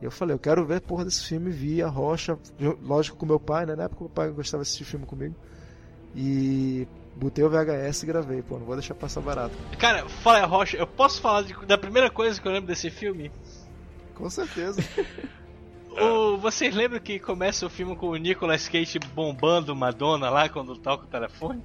[0.00, 1.50] Eu falei, eu quero ver a porra desse filme.
[1.50, 2.38] Vi a Rocha,
[2.82, 3.74] lógico com meu pai, né?
[3.74, 5.34] Na época meu pai gostava de assistir filme comigo.
[6.14, 8.42] E botei o VHS e gravei.
[8.42, 9.54] Pô, não vou deixar passar barato.
[9.78, 12.90] Cara, fala aí, Rocha, eu posso falar de- da primeira coisa que eu lembro desse
[12.90, 13.30] filme?
[14.14, 14.82] Com certeza.
[15.98, 20.76] O, vocês lembram que começa o filme com o Nicolas Cage bombando Madonna lá quando
[20.76, 21.64] toca o telefone?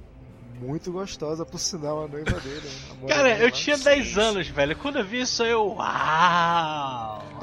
[0.60, 2.60] Muito gostosa, por sinal, a noiva dele.
[2.60, 2.70] né?
[3.04, 3.50] A Cara, eu lá.
[3.50, 4.76] tinha 10 anos, velho.
[4.76, 5.74] Quando eu vi isso, eu.
[5.74, 7.24] Uau!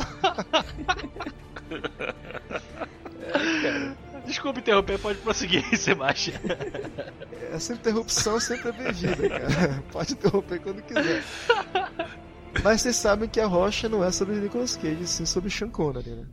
[4.26, 6.39] Desculpa interromper, pode prosseguir, Sebastião.
[7.52, 9.84] Essa interrupção sempre é bem-vinda, cara.
[9.91, 11.24] Pode interromper quando quiser.
[12.63, 16.12] Mas vocês sabem que a Rocha não é sobre Nicolas Cage, sim sobre Sean Connery,
[16.12, 16.26] né?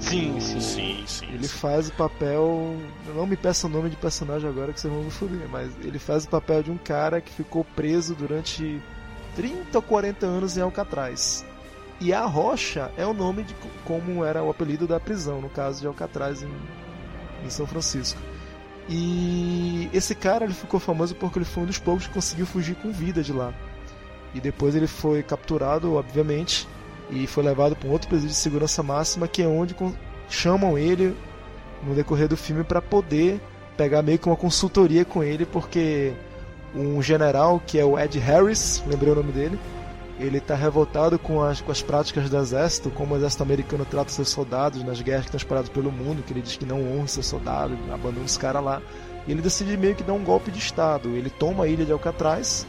[0.00, 0.60] Sim, sim.
[0.60, 1.26] Sim, sim.
[1.32, 2.76] Ele faz o papel.
[3.14, 5.98] Não me peça o nome de personagem agora que vocês vão me foder, mas ele
[5.98, 8.80] faz o papel de um cara que ficou preso durante
[9.36, 11.44] 30 ou 40 anos em Alcatraz.
[12.00, 15.50] E a Rocha é o nome de co- como era o apelido da prisão, no
[15.50, 16.50] caso de Alcatraz em,
[17.44, 18.18] em São Francisco.
[18.88, 22.74] E esse cara ele ficou famoso porque ele foi um dos poucos que conseguiu fugir
[22.76, 23.52] com vida de lá.
[24.34, 26.66] E depois ele foi capturado, obviamente,
[27.10, 29.74] e foi levado para um outro presídio de segurança máxima, que é onde
[30.28, 31.16] chamam ele
[31.84, 33.40] no decorrer do filme para poder
[33.76, 36.12] pegar meio que uma consultoria com ele, porque
[36.74, 39.58] um general que é o Ed Harris, lembrei o nome dele,
[40.18, 44.10] ele está revoltado com as, com as práticas do exército, como o exército americano trata
[44.10, 47.08] seus soldados nas guerras que estão espalhadas pelo mundo, que ele diz que não honra
[47.08, 48.82] seus soldados, abandona os caras lá.
[49.26, 51.08] E ele decide meio que dar um golpe de estado.
[51.16, 52.66] Ele toma a ilha de Alcatraz,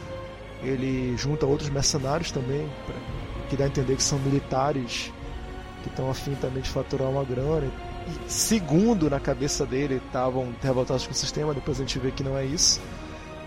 [0.62, 2.66] ele junta outros mercenários também,
[3.52, 5.12] que dá a entender que são militares
[5.82, 7.66] que estão afim também de faturar uma grana.
[8.08, 12.22] E segundo na cabeça dele, estavam revoltados com o sistema, depois a gente vê que
[12.24, 12.80] não é isso.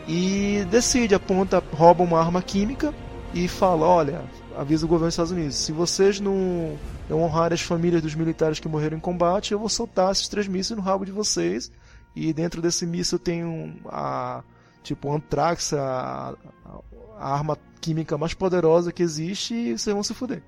[0.07, 2.93] E decide, aponta, rouba uma arma química
[3.33, 4.21] e fala, olha,
[4.55, 6.77] avisa o governo dos Estados Unidos, se vocês não,
[7.09, 10.47] não honrarem as famílias dos militares que morreram em combate, eu vou soltar esses três
[10.47, 11.71] mísseis no rabo de vocês.
[12.15, 14.43] E dentro desse míssil tem um, a,
[14.83, 16.79] tipo, Anthrax, a, a-
[17.17, 20.41] a arma química mais poderosa que existe, e vocês vão se fuder.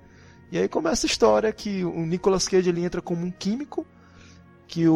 [0.50, 3.86] E aí começa a história que o Nicolas Cage ele entra como um químico,
[4.66, 4.94] que o,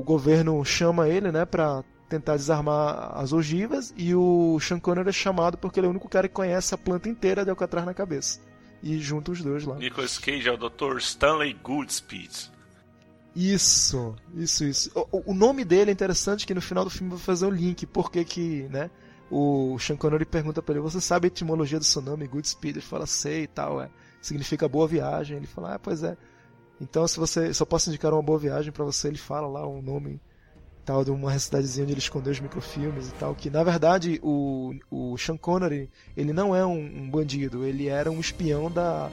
[0.00, 5.12] o governo chama ele, né, pra tentar desarmar as ogivas, e o Sean Connery é
[5.12, 7.92] chamado porque ele é o único cara que conhece a planta inteira de Alcatraz na
[7.94, 8.40] cabeça.
[8.82, 9.74] E junta os dois lá.
[9.76, 10.98] Nicolas Cage é o Dr.
[10.98, 12.50] Stanley Goodspeed.
[13.34, 14.90] Isso, isso, isso.
[15.12, 17.84] O, o- nome dele é interessante que no final do filme vai fazer um link,
[17.86, 18.90] porque que, né?
[19.30, 22.76] O Sean Connery pergunta pra ele, você sabe a etimologia do seu nome, Goodspeed?
[22.76, 23.90] Ele fala, sei e tal, é.
[24.20, 25.36] Significa boa viagem.
[25.36, 26.16] Ele fala, ah, pois é.
[26.80, 29.80] Então se você só posso indicar uma boa viagem pra você, ele fala lá o
[29.82, 30.20] nome
[30.84, 34.72] tal de uma cidadezinha onde ele escondeu os microfilmes e tal, que na verdade o,
[34.88, 39.10] o Sean Connery, ele não é um, um bandido, ele era um espião da,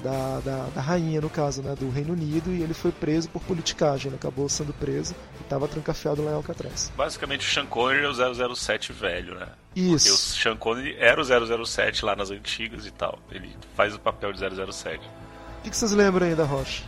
[0.00, 3.42] da, da, da rainha, no caso, né, do Reino Unido, e ele foi preso por
[3.42, 6.92] politicagem, ele acabou sendo preso e estava trancafiado lá em Alcatraz.
[6.96, 9.48] Basicamente, o Sean Connery é o 007 velho, né?
[9.68, 13.18] Porque o Isso, Sean Connery era o 007 lá nas antigas e tal.
[13.30, 14.98] Ele faz o papel de 007.
[14.98, 16.84] o que, que vocês lembram aí da Rocha?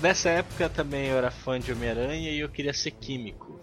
[0.00, 3.58] Nessa época também eu era fã de Homem-Aranha e eu queria ser químico.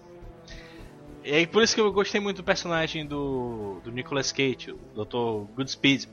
[1.23, 5.05] E aí por isso que eu gostei muito do personagem do, do Nicolas Cage, o
[5.05, 5.51] Dr.
[5.55, 6.09] Goodspeed.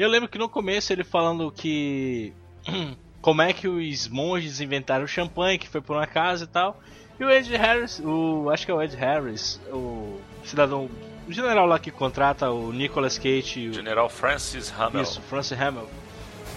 [0.00, 2.32] Eu lembro que no começo ele falando que
[3.20, 6.80] como é que os monges inventaram o champanhe, que foi por uma casa e tal.
[7.18, 10.88] E o Ed Harris, o acho que é o Ed Harris, o cidadão,
[11.28, 15.02] o general lá que contrata o Nicolas Cage, o, General Francis Hamel.
[15.02, 15.86] isso, Francis Hamill.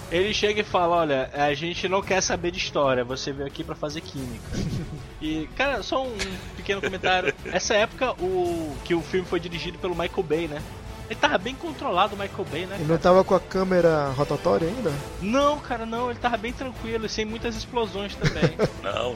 [0.10, 3.62] Ele chega e fala, olha, a gente não quer saber de história, você veio aqui
[3.62, 4.46] pra fazer química.
[5.22, 6.16] e, cara, só um
[6.56, 7.34] pequeno comentário.
[7.52, 10.62] Essa época o que o filme foi dirigido pelo Michael Bay, né?
[11.10, 12.78] Ele tava bem controlado, o Michael Bay, né?
[12.80, 14.92] Ele não tava com a câmera rotatória ainda?
[15.22, 18.44] Não, cara, não, ele tava bem tranquilo, e sem muitas explosões também.
[18.82, 19.16] Não,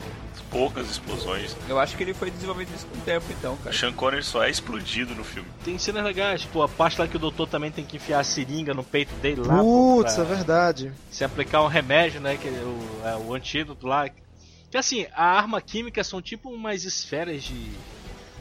[0.50, 1.56] poucas explosões.
[1.68, 3.76] Eu acho que ele foi desenvolvido isso com o tempo, então, O cara.
[3.76, 5.48] Sean Connery só é explodido no filme.
[5.64, 8.24] tem cenas legais, tipo, a parte lá que o doutor também tem que enfiar a
[8.24, 9.60] seringa no peito dele lá.
[9.60, 10.92] Putz, pra é verdade.
[11.12, 12.38] Se aplicar um remédio, né?
[12.38, 14.10] Que é o, é, o antídoto lá.
[14.70, 17.72] Que assim, a arma química são tipo umas esferas de.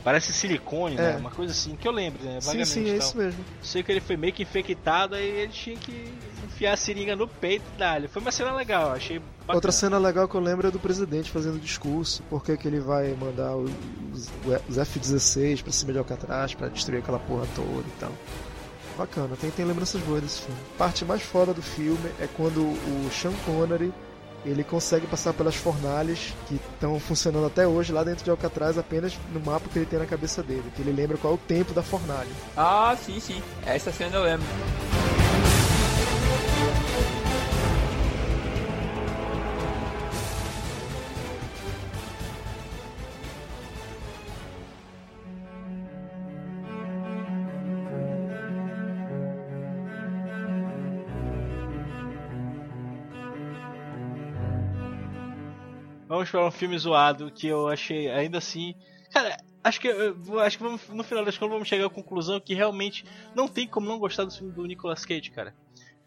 [0.07, 1.15] Parece silicone, né?
[1.15, 1.17] É.
[1.17, 2.41] Uma coisa assim, que eu lembro, né?
[2.41, 2.69] Sim, Vagamente.
[2.69, 3.45] sim, é e isso mesmo.
[3.61, 6.15] Sei que ele foi meio que infectado e ele tinha que
[6.45, 8.09] enfiar a seringa no peito e dar.
[8.09, 9.57] Foi uma cena legal, achei bacana.
[9.57, 13.15] Outra cena legal que eu lembro é do presidente fazendo discurso, porque que ele vai
[13.15, 13.73] mandar os,
[14.69, 18.13] os F-16 pra cima de Alcatraz pra destruir aquela porra toda e tal.
[18.97, 20.61] Bacana, tem, tem lembranças boas desse filme.
[20.79, 23.93] Parte mais foda do filme é quando o Sean Connery
[24.45, 29.19] ele consegue passar pelas fornalhas que estão funcionando até hoje lá dentro de Alcatraz apenas
[29.33, 31.73] no mapa que ele tem na cabeça dele, que ele lembra qual é o tempo
[31.73, 32.31] da fornalha.
[32.57, 33.43] Ah, sim, sim.
[33.65, 34.47] Essa cena eu lembro.
[56.17, 58.75] Vamos para um filme zoado que eu achei ainda assim.
[59.13, 59.89] Cara, acho que,
[60.43, 63.69] acho que vamos, no final das contas vamos chegar à conclusão que realmente não tem
[63.69, 65.55] como não gostar do filme do Nicolas Cage, cara.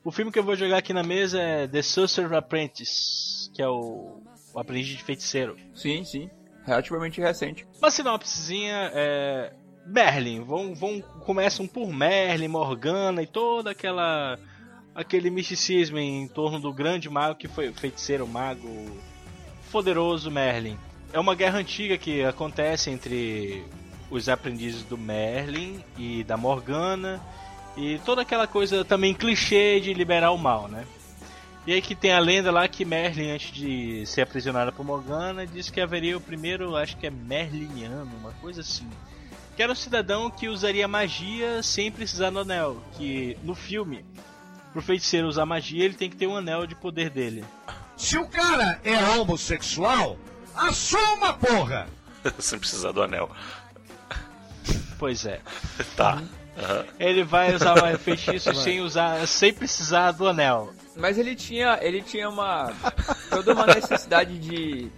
[0.03, 3.67] O filme que eu vou jogar aqui na mesa é The Sorcerer Apprentice, que é
[3.67, 5.55] o, o aprendiz de feiticeiro.
[5.75, 6.27] Sim, sim.
[6.65, 7.67] Relativamente recente.
[7.77, 9.53] Uma sinopsezinha é.
[9.85, 14.39] Merlin, vão, vão, começam por Merlin, Morgana e toda aquela.
[14.95, 18.67] aquele misticismo em torno do grande mago que foi o feiticeiro, mago
[19.71, 20.77] poderoso Merlin.
[21.11, 23.63] É uma guerra antiga que acontece entre
[24.11, 27.21] os aprendizes do Merlin e da Morgana
[27.77, 30.85] e toda aquela coisa também clichê de liberar o mal, né?
[31.67, 35.45] E aí que tem a lenda lá que Merlin, antes de ser aprisionada por Morgana,
[35.45, 38.89] disse que haveria o primeiro, acho que é Merliniano, uma coisa assim.
[39.55, 42.81] Que era um cidadão que usaria magia sem precisar do anel.
[42.93, 44.05] Que no filme,
[44.71, 47.43] pro feiticeiro usar magia, ele tem que ter um anel de poder dele.
[47.99, 50.17] Se o cara é homossexual,
[50.55, 51.85] assuma, porra!
[52.39, 53.29] Sem precisar do anel.
[54.97, 55.41] Pois é.
[55.97, 56.23] Tá.
[56.57, 56.85] Aham.
[56.97, 60.73] Ele vai usar o feitiço sem usar, sem precisar do anel.
[60.95, 62.73] Mas ele tinha, ele tinha uma
[63.29, 64.89] toda uma necessidade de,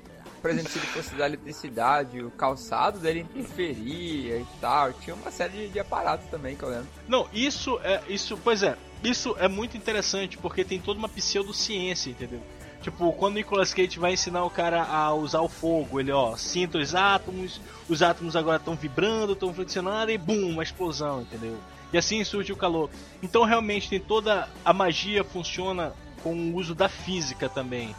[0.42, 4.94] por exemplo, se ele fosse da eletricidade, o calçado dele interferia e tal.
[4.94, 6.88] Tinha uma série de, de aparatos também que eu lembro.
[7.08, 12.10] Não, isso é isso, pois é, isso é muito interessante porque tem toda uma pseudociência,
[12.12, 12.42] entendeu?
[12.82, 16.36] Tipo, quando o Nicolas Cage vai ensinar o cara a usar o fogo, ele, ó,
[16.36, 21.58] sinta os átomos, os átomos agora estão vibrando, estão flexionando e bum, uma explosão, entendeu?
[21.94, 22.89] E assim surge o calor.
[23.22, 27.96] Então realmente tem toda a magia funciona com o uso da física também.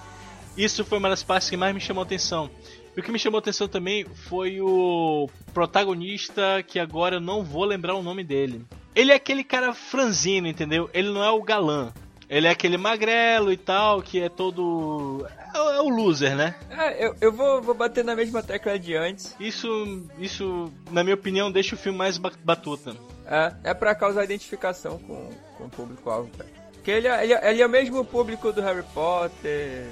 [0.57, 2.51] Isso foi uma das partes que mais me chamou a atenção.
[2.97, 7.43] E o que me chamou a atenção também foi o protagonista, que agora eu não
[7.43, 8.65] vou lembrar o nome dele.
[8.95, 10.91] Ele é aquele cara franzino, entendeu?
[10.93, 11.93] Ele não é o galã.
[12.35, 15.27] Ele é aquele magrelo e tal, que é todo.
[15.55, 16.55] É, o- é o loser, né?
[16.71, 19.37] É, eu, eu vou, vou bater na mesma tecla de antes.
[19.39, 22.97] Isso, isso, na minha opinião, deixa o filme mais ba- batuta.
[23.27, 26.49] É, é pra causar identificação com, com o público-alvo, cara.
[26.73, 29.87] Porque ele é, ele, é, ele é o mesmo público do Harry Potter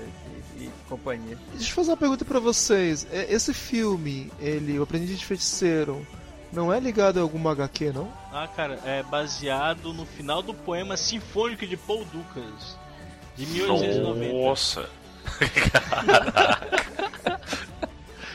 [0.59, 1.37] e, e companhia.
[1.53, 3.07] Deixa eu fazer uma pergunta pra vocês.
[3.13, 6.05] É, Esse filme, ele, O Aprendiz de Feiticeiro,
[6.53, 8.11] não é ligado a alguma HQ, não?
[8.33, 12.77] Ah, cara, é baseado no final do poema sinfônico de Paul Dukas,
[13.37, 14.33] de 1890.
[14.33, 14.89] Nossa.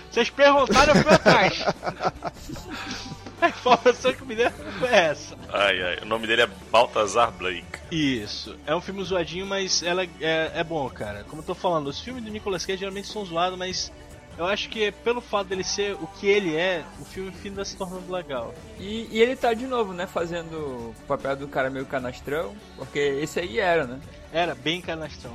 [0.10, 1.66] Vocês perguntaram, eu fui atrás.
[3.42, 5.36] A informação que me deram foi essa.
[5.52, 6.00] Ai, ai.
[6.02, 7.80] O nome dele é Baltazar Blake.
[7.92, 8.56] Isso.
[8.66, 11.26] É um filme zoadinho, mas ela é, é bom, cara.
[11.26, 13.92] Como eu tô falando, os filmes do Nicolas Cage geralmente são zoados, mas
[14.38, 17.78] eu acho que pelo fato dele ser o que ele é, o filme finda se
[17.78, 18.54] tornando legal.
[18.80, 23.00] E, e ele tá de novo, né, fazendo o papel do cara meio canastrão, porque
[23.00, 24.00] esse aí era, né?
[24.32, 25.34] Era bem canastrão.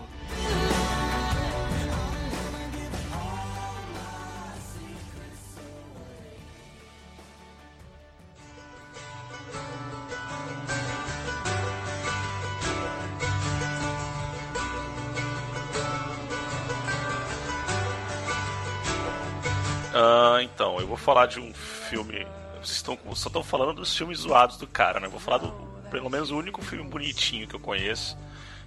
[20.03, 22.26] Ah, então, eu vou falar de um filme.
[22.62, 25.07] Vocês estão, só estão falando dos filmes zoados do cara, né?
[25.07, 25.51] Eu vou falar do,
[25.90, 28.16] pelo menos, o único filme bonitinho que eu conheço,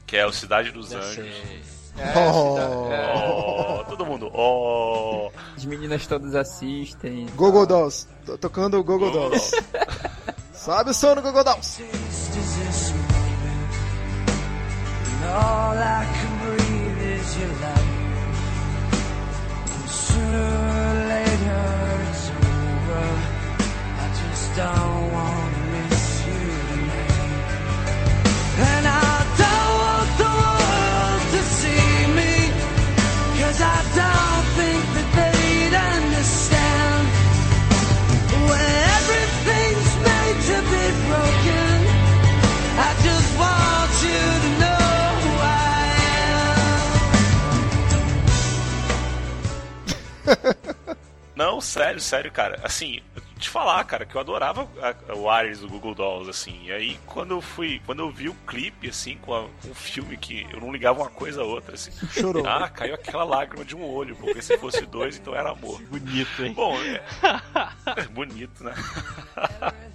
[0.06, 1.16] que é o Cidade dos Deve Anjos.
[1.16, 1.62] ser-
[1.96, 2.54] É, Oh.
[2.56, 5.32] cidade- é, Oh, todo mundo, oh.
[5.56, 7.28] as meninas todas assistem.
[7.36, 8.08] Gogo Dolls.
[8.26, 9.52] Tô tocando o Gogo Dolls.
[10.54, 11.84] Sabe o som do Gogo Dolls?
[15.26, 17.84] All I can breathe is your love.
[51.36, 52.60] Não, sério, sério, cara.
[52.64, 53.02] Assim,
[53.44, 56.64] te falar, cara, que eu adorava a- o Ares do Google Dolls, assim.
[56.66, 59.76] E aí, quando eu fui, quando eu vi o clipe, assim, com, a- com o
[59.76, 61.92] filme que eu não ligava uma coisa a outra, assim.
[62.12, 62.46] Chorou.
[62.48, 65.82] Ah, caiu aquela lágrima de um olho, porque se fosse dois, então era amor.
[65.90, 66.54] Bonito, hein?
[66.54, 67.04] Bom, é...
[68.02, 68.74] é bonito, né?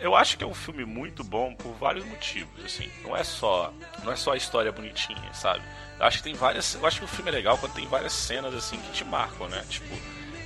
[0.00, 2.90] Eu acho que é um filme muito bom por vários motivos, assim.
[3.02, 3.72] Não é só,
[4.02, 5.62] não é só a história bonitinha, sabe?
[5.98, 8.12] Eu acho que tem várias, eu acho que o filme é legal quando tem várias
[8.12, 9.64] cenas assim que te marcam, né?
[9.68, 9.86] Tipo,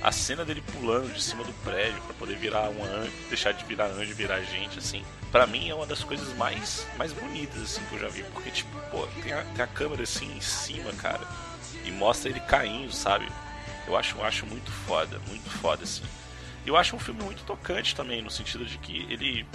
[0.01, 3.63] a cena dele pulando de cima do prédio pra poder virar um anjo, deixar de
[3.65, 5.03] virar anjo e virar gente, assim.
[5.31, 8.49] Pra mim é uma das coisas mais mais bonitas assim que eu já vi, porque
[8.49, 11.21] tipo, pô, tem a, tem a câmera assim em cima, cara,
[11.85, 13.27] e mostra ele caindo, sabe?
[13.87, 16.03] Eu acho, eu acho muito foda, muito foda assim.
[16.65, 19.45] Eu acho um filme muito tocante também, no sentido de que ele.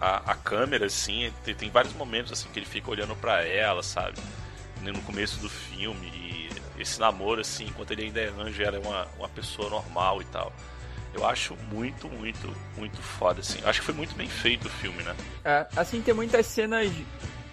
[0.00, 3.82] A, a câmera, assim, tem, tem vários momentos assim que ele fica olhando pra ela,
[3.82, 4.18] sabe?
[4.82, 6.06] No começo do filme.
[6.06, 6.43] E
[6.78, 10.24] esse namoro, assim, enquanto ele ainda é anjo, ela é uma, uma pessoa normal e
[10.26, 10.52] tal.
[11.12, 13.60] Eu acho muito, muito, muito foda, assim.
[13.62, 15.14] Eu acho que foi muito bem feito o filme, né?
[15.44, 16.90] É, assim, tem muitas cenas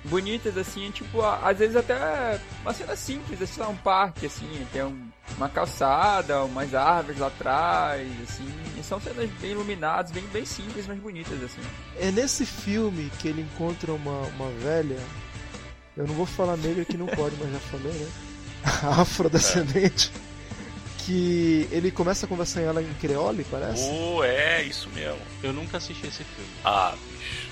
[0.05, 4.83] bonitas, assim, tipo, às vezes até uma cena simples, assim, lá um parque, assim, tem
[4.83, 5.07] um-
[5.37, 10.87] uma calçada, umas árvores lá atrás, assim, e são cenas bem iluminadas, bem, bem simples,
[10.87, 11.61] mas bonitas, assim.
[11.99, 14.97] É nesse filme que ele encontra uma, uma velha.
[15.95, 18.09] Eu não vou falar negra que não pode, mas já falei, né?
[18.99, 20.11] Afrodescendente.
[20.99, 23.89] Que ele começa a conversar com ela em creole, parece.
[23.89, 25.19] Oh, é, isso mesmo.
[25.41, 26.51] Eu nunca assisti esse filme.
[26.63, 27.49] Ah, bicho.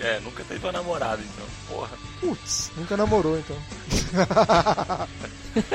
[0.00, 1.46] É, nunca teve uma namorada, então.
[1.68, 1.90] Porra.
[2.20, 3.56] Putz, nunca namorou então.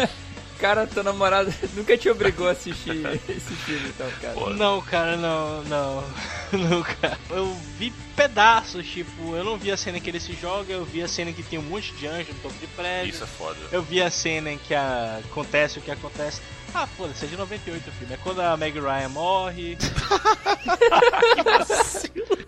[0.65, 4.49] Cara, tua namorada nunca te obrigou a assistir esse filme, então, cara.
[4.55, 6.03] Não, cara, não, não.
[6.53, 7.19] Nunca.
[7.29, 11.03] Eu vi pedaços, tipo, eu não vi a cena que ele se joga, eu vi
[11.03, 13.09] a cena que tem um monte de anjo no topo de prédio.
[13.11, 13.59] Isso é foda.
[13.71, 16.41] Eu vi a cena em que a- acontece o que acontece.
[16.73, 18.13] Ah, foda-se, é de 98 o filme.
[18.15, 19.77] É quando a Meg Ryan morre.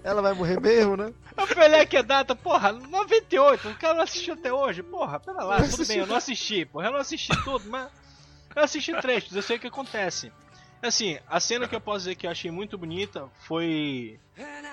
[0.04, 1.12] Ela vai morrer mesmo, né?
[1.38, 5.44] Eu falei que é data, porra, 98, o cara não assistiu até hoje, porra, pera
[5.44, 7.88] lá, tudo bem, eu não assisti, porra, eu não assisti tudo, mas
[8.60, 10.32] eu assisti trechos, eu sei o que acontece.
[10.82, 14.20] Assim, a cena que eu posso dizer que eu achei muito bonita foi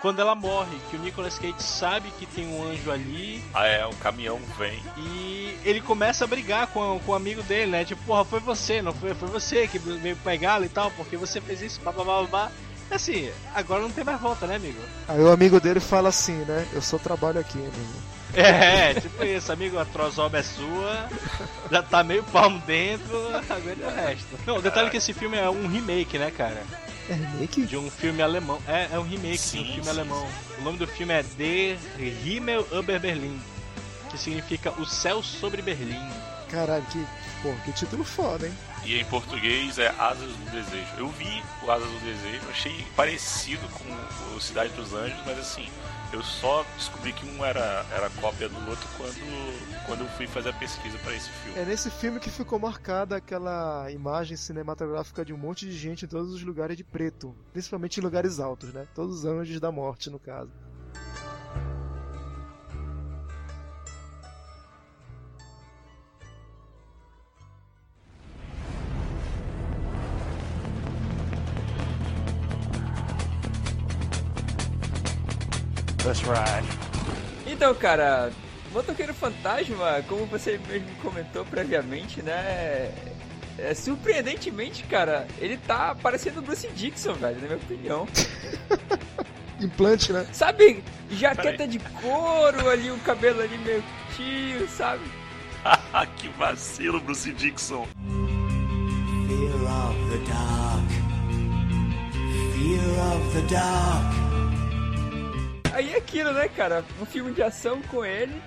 [0.03, 3.87] quando ela morre, que o Nicolas Cage sabe que tem um anjo ali Ah, é,
[3.87, 4.79] o caminhão vem.
[4.99, 7.85] e ele começa a brigar com, com o amigo dele, né?
[7.87, 9.15] Tipo, porra, foi você, não foi?
[9.15, 12.27] Foi você que veio pegá-lo e tal, porque você fez isso, blá blá blá blá.
[12.29, 12.53] blá.
[12.91, 14.79] Assim, agora não tem mais volta, né, amigo?
[15.09, 16.69] Aí o amigo dele fala assim, né?
[16.75, 18.03] Eu só trabalho aqui, amigo.
[18.37, 21.09] É, tipo isso, amigo, a trozoba é sua,
[21.71, 23.17] já tá meio palmo dentro,
[23.49, 24.39] aguenta o resto.
[24.47, 26.63] Não, o detalhe é que esse filme é um remake, né, cara?
[27.09, 27.67] É remake?
[27.67, 28.61] De um filme alemão.
[28.67, 30.29] É, é um remake de Sim, um filme sim, alemão.
[30.59, 33.41] O nome do filme é Der Himmel über Berlin,
[34.11, 36.09] que significa O Céu sobre Berlim.
[36.51, 37.05] Caralho, que,
[37.43, 38.55] pô, que título foda, hein?
[38.85, 40.87] E em português é Asas do Desejo.
[40.99, 45.67] Eu vi o Asas do Desejo, achei parecido com o Cidade dos Anjos, mas assim,
[46.13, 50.51] eu só descobri que um era, era cópia do outro quando, quando eu fui fazer
[50.51, 51.59] a pesquisa para esse filme.
[51.59, 56.09] É nesse filme que ficou marcada aquela imagem cinematográfica de um monte de gente em
[56.09, 58.87] todos os lugares de preto, principalmente em lugares altos, né?
[58.95, 60.53] Todos os anjos da morte, no caso.
[77.47, 78.31] Então, cara,
[78.73, 82.93] Motoqueiro Fantasma, como você mesmo comentou previamente, né?
[83.57, 88.09] É, surpreendentemente, cara, ele tá parecendo o Bruce Dixon, velho, na minha opinião.
[89.61, 90.27] Implante, né?
[90.33, 93.85] Sabe, jaqueta de couro ali, o cabelo ali meio
[94.17, 95.05] tio, sabe?
[96.17, 97.87] que vacilo, Bruce Dixon.
[99.29, 100.91] Fear of the dark.
[102.53, 104.24] Fear of the dark.
[105.75, 106.85] Aí é aquilo, né, cara?
[107.01, 108.41] Um filme de ação com ele.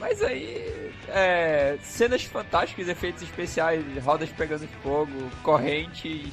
[0.00, 0.90] Mas aí.
[1.08, 5.12] É, cenas fantásticas, efeitos especiais, rodas pegando fogo,
[5.42, 6.32] correntes.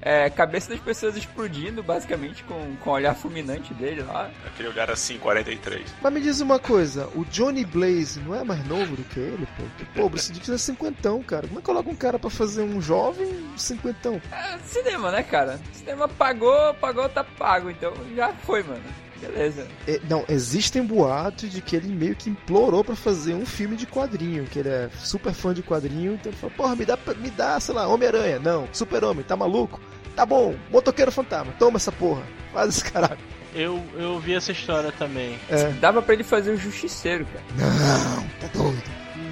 [0.00, 4.30] É, cabeça das pessoas explodindo, basicamente, com, com o olhar fulminante dele lá.
[4.46, 5.94] Aquele olhar assim, 43.
[6.02, 9.46] Mas me diz uma coisa, o Johnny Blaze não é mais novo do que ele,
[9.56, 9.84] pô?
[9.94, 11.46] Pô, o Bruce Dix é cinquentão, cara.
[11.46, 14.20] Como é que coloca um cara pra fazer um jovem cinquentão?
[14.32, 15.60] É, cinema, né, cara?
[15.72, 17.70] Cinema pagou, pagou, tá pago.
[17.70, 18.82] Então já foi, mano.
[19.22, 19.66] Beleza.
[19.86, 23.86] É, não, existem boatos de que ele meio que implorou pra fazer um filme de
[23.86, 27.30] quadrinho, que ele é super fã de quadrinho, então ele falou, porra, me dá, me
[27.30, 28.38] dá, sei lá, Homem-Aranha.
[28.38, 29.80] Não, Super-Homem, tá maluco?
[30.16, 33.18] Tá bom, Motoqueiro Fantasma, toma essa porra, faz esse caralho.
[33.54, 35.38] Eu, eu vi essa história também.
[35.48, 35.68] É.
[35.72, 37.44] Dava pra ele fazer o Justiceiro, cara.
[37.56, 38.82] Não, tá doido.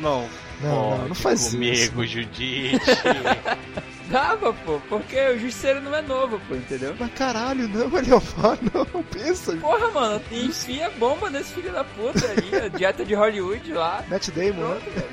[0.01, 0.29] Não.
[0.63, 1.53] Não, não, não faz isso.
[1.53, 2.79] comigo, Judite.
[4.11, 6.95] Dava, pô, porque o Justiceiro não é novo, pô, entendeu?
[6.99, 9.57] Mas caralho, não, Eliofar, não, pensa.
[9.57, 14.05] Porra, mano, enfia bomba nesse filho da puta ali, a dieta de Hollywood lá.
[14.09, 14.81] Matt Damon, né?
[14.81, 15.11] Pronto, velho.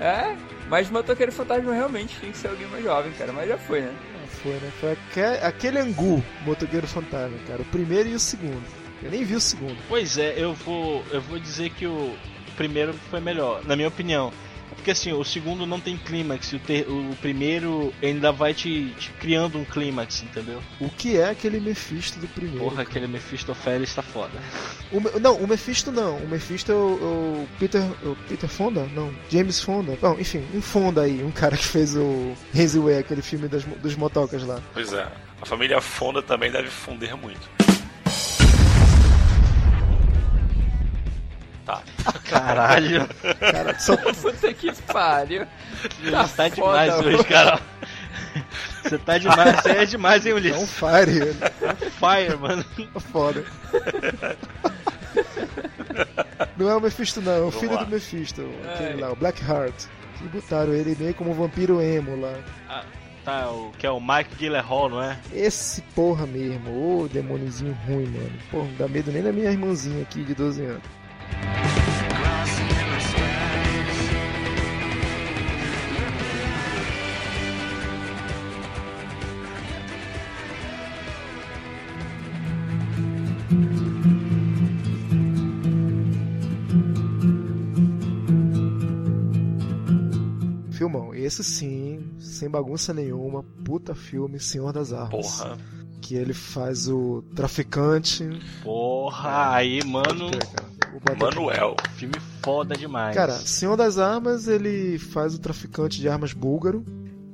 [0.00, 0.36] É,
[0.70, 3.82] mas o Motoqueiro Fantasma realmente tinha que ser alguém mais jovem, cara, mas já foi,
[3.82, 3.94] né?
[4.42, 4.72] Foi, né?
[4.80, 7.60] Foi aque- aquele angu, Motoqueiro Fantasma, cara.
[7.60, 8.62] O primeiro e o segundo.
[9.02, 9.76] Eu nem vi o segundo.
[9.88, 12.14] Pois é, eu vou, eu vou dizer que o
[12.56, 14.32] primeiro foi melhor, na minha opinião.
[14.80, 18.94] Porque assim, o segundo não tem clímax, e o, ter- o primeiro ainda vai te,
[18.98, 20.62] te criando um clímax, entendeu?
[20.80, 22.60] O que é aquele Mephisto do primeiro?
[22.64, 24.32] Porra, aquele Mephistofeles tá foda.
[24.90, 26.16] O não, o Mephisto não.
[26.16, 26.78] O Mephisto é o,
[27.44, 27.82] o Peter.
[28.02, 28.88] O Peter Fonda?
[28.94, 29.12] Não.
[29.28, 29.98] James Fonda.
[30.00, 31.22] Bom, enfim, um Fonda aí.
[31.22, 32.34] Um cara que fez o
[32.82, 34.60] Way, aquele filme das, dos motocas lá.
[34.72, 35.06] Pois é.
[35.42, 37.48] A família Fonda também deve fundir muito.
[41.70, 42.12] Tá.
[42.30, 43.08] Caralho,
[43.38, 45.46] Cara, só, Puta que pariu.
[46.02, 47.08] você Tá tá foda, demais mano.
[47.08, 47.60] hoje, cara.
[48.82, 50.70] Você tá demais, você é demais, hein, é um Ulisses?
[50.72, 51.34] fire, ele.
[51.90, 52.64] Fire, mano.
[52.94, 53.44] Tá foda.
[56.56, 57.32] Não é o Mephisto, não.
[57.32, 57.84] É o Vamos filho lá.
[57.84, 58.48] do Mephisto.
[58.72, 59.04] Aquele É.
[59.06, 59.74] lá, o Blackheart.
[60.22, 62.34] E botaram ele meio como um vampiro emo lá.
[62.68, 62.84] Ah,
[63.24, 65.18] tá, o que é o Mike Gyllenhaal, não é?
[65.32, 66.70] Esse porra mesmo.
[67.02, 68.32] Ô, demôniozinho ruim, mano.
[68.50, 70.82] Porra, não dá medo nem da minha irmãzinha aqui de 12 anos.
[90.80, 95.40] Filmão, esse sim, sem bagunça nenhuma, puta filme, Senhor das Armas.
[95.40, 95.58] Porra.
[96.00, 98.26] Que ele faz o traficante.
[98.62, 100.69] Porra, aí, mano, Pode
[101.18, 101.76] Manuel.
[101.96, 103.14] filme foda demais.
[103.14, 106.84] Cara, Senhor das Armas, ele faz o traficante de armas búlgaro.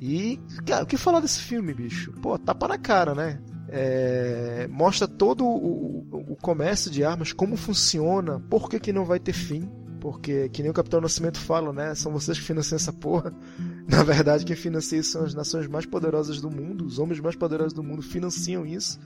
[0.01, 2.13] E, cara, o que falar desse filme, bicho?
[2.21, 3.41] Pô, tapa na cara, né?
[3.69, 9.05] É, mostra todo o, o- o comércio de armas, como funciona, por que, que não
[9.05, 9.69] vai ter fim.
[10.01, 11.95] Porque, que nem o Capitão Nascimento fala, né?
[11.95, 13.33] São vocês que financiam essa porra.
[13.89, 16.85] Na verdade, quem financia isso são as nações mais poderosas do mundo.
[16.85, 19.01] Os homens mais poderosos do mundo financiam isso.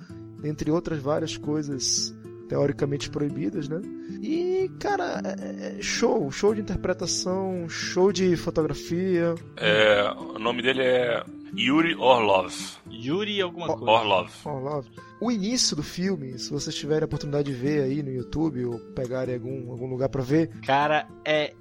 [0.44, 2.14] Entre outras várias coisas
[2.50, 3.80] teoricamente proibidas, né?
[4.20, 9.36] E, cara, é- é show, show de interpretação, show de fotografia.
[9.56, 11.22] É, o nome dele é
[11.56, 12.52] Yuri Orlov.
[12.90, 13.84] Yuri alguma coisa.
[13.90, 14.30] Orlov.
[14.44, 14.88] Oh, love.
[15.20, 18.80] O início do filme, se vocês tiverem a oportunidade de ver aí no YouTube ou
[18.96, 21.52] pegarem algum, algum lugar pra ver, Cara, é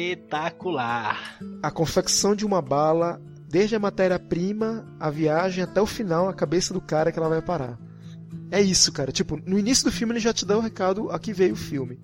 [0.00, 1.38] espetacular.
[1.62, 6.72] a confecção de uma bala, desde a matéria-prima, a viagem até o final, a cabeça
[6.72, 7.76] do cara que ela vai parar.
[8.50, 9.12] É isso, cara.
[9.12, 11.98] Tipo, no início do filme ele já te dá o recado aqui veio o filme.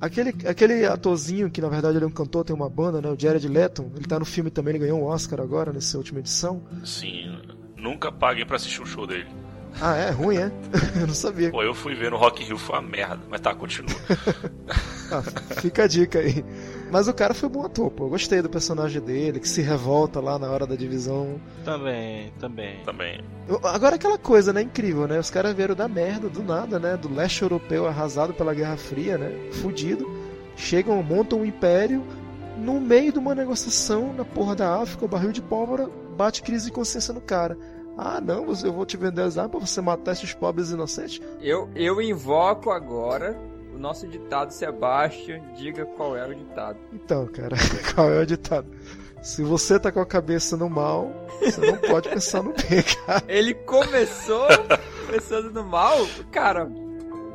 [0.00, 3.08] Aquele, aquele atorzinho que na verdade ele é um cantor, tem uma banda, né?
[3.08, 6.20] O Jared Leto, ele tá no filme também, ele ganhou um Oscar agora nessa última
[6.20, 6.62] edição.
[6.84, 7.38] Sim,
[7.76, 9.26] nunca paguem pra assistir o show dele.
[9.80, 10.10] Ah, é?
[10.10, 10.52] Ruim, é?
[11.00, 11.50] Eu não sabia.
[11.50, 13.20] Pô, eu fui ver no Rock in Rio, foi uma merda.
[13.28, 13.94] Mas tá, continua.
[15.12, 15.22] Ah,
[15.60, 16.42] fica a dica aí.
[16.94, 18.04] Mas o cara foi bom ator, pô.
[18.04, 21.40] Eu gostei do personagem dele, que se revolta lá na hora da divisão.
[21.64, 22.78] Também, também.
[22.84, 23.20] Também.
[23.64, 24.62] Agora aquela coisa, né?
[24.62, 25.18] Incrível, né?
[25.18, 26.96] Os caras vieram da merda, do nada, né?
[26.96, 29.50] Do leste europeu arrasado pela Guerra Fria, né?
[29.54, 30.08] Fudido.
[30.54, 32.00] Chegam, montam um império.
[32.58, 36.66] No meio de uma negociação na porra da África, o barril de pólvora bate crise
[36.66, 37.58] de consciência no cara.
[37.98, 41.20] Ah, não, eu vou te vender as armas pra você matar esses pobres inocentes.
[41.40, 43.36] Eu, eu invoco agora
[43.74, 45.40] o nosso ditado Sebastian.
[45.56, 46.78] Diga qual é o ditado.
[46.92, 47.56] Então, cara,
[47.94, 48.66] qual é o ditado?
[49.22, 51.10] Se você tá com a cabeça no mal,
[51.40, 53.24] você não pode pensar no bem, cara.
[53.26, 54.46] Ele começou
[55.10, 55.96] pensando no mal,
[56.30, 56.70] cara,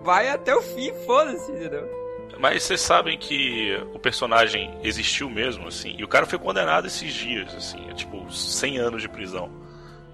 [0.04, 2.00] vai até o fim, foda-se, entendeu?
[2.40, 5.96] Mas vocês sabem que o personagem existiu mesmo, assim.
[5.98, 7.90] E o cara foi condenado esses dias, assim.
[7.90, 9.52] É tipo 100 anos de prisão.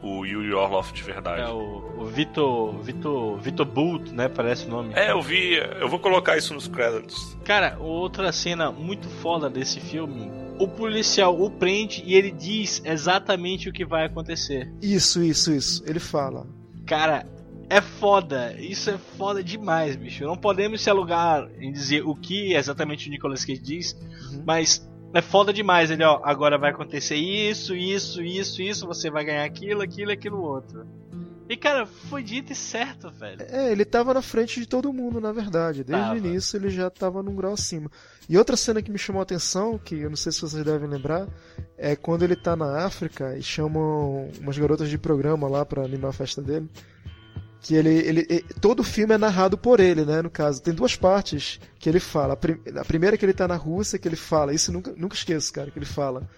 [0.07, 1.41] O Yuri Orloff de verdade.
[1.41, 2.77] É o, o Vitor.
[2.81, 3.37] Vitor.
[3.39, 4.27] Vitor Bult, né?
[4.29, 4.93] Parece o nome.
[4.95, 5.55] É, eu vi.
[5.79, 7.35] Eu vou colocar isso nos créditos.
[7.43, 10.31] Cara, outra cena muito foda desse filme.
[10.59, 14.71] O policial o prende e ele diz exatamente o que vai acontecer.
[14.81, 15.83] Isso, isso, isso.
[15.85, 16.47] Ele fala.
[16.85, 17.25] Cara,
[17.69, 18.55] é foda.
[18.59, 20.23] Isso é foda demais, bicho.
[20.23, 23.93] Não podemos se alugar em dizer o que exatamente o Nicolas Cage diz,
[24.31, 24.43] Uhum.
[24.45, 25.91] mas é foda demais.
[25.91, 30.41] Ele, ó, agora vai acontecer isso, isso, isso, isso, você vai ganhar aquilo, aquilo, aquilo
[30.41, 30.85] outro.
[31.47, 33.37] E cara, foi dito e certo, velho.
[33.47, 35.83] É, ele tava na frente de todo mundo, na verdade.
[35.83, 36.15] Desde Tava.
[36.15, 37.89] o início ele já tava num grau acima.
[38.27, 40.89] E outra cena que me chamou a atenção, que eu não sei se vocês devem
[40.89, 41.27] lembrar,
[41.77, 46.09] é quando ele tá na África e chamam umas garotas de programa lá pra animar
[46.09, 46.67] a festa dele.
[47.65, 50.21] Que ele, ele, Todo o filme é narrado por ele, né?
[50.21, 52.33] No caso, tem duas partes que ele fala.
[52.33, 54.93] A, prim- a primeira é que ele tá na Rússia, que ele fala, isso nunca,
[54.95, 56.29] nunca esqueço, cara, que ele fala.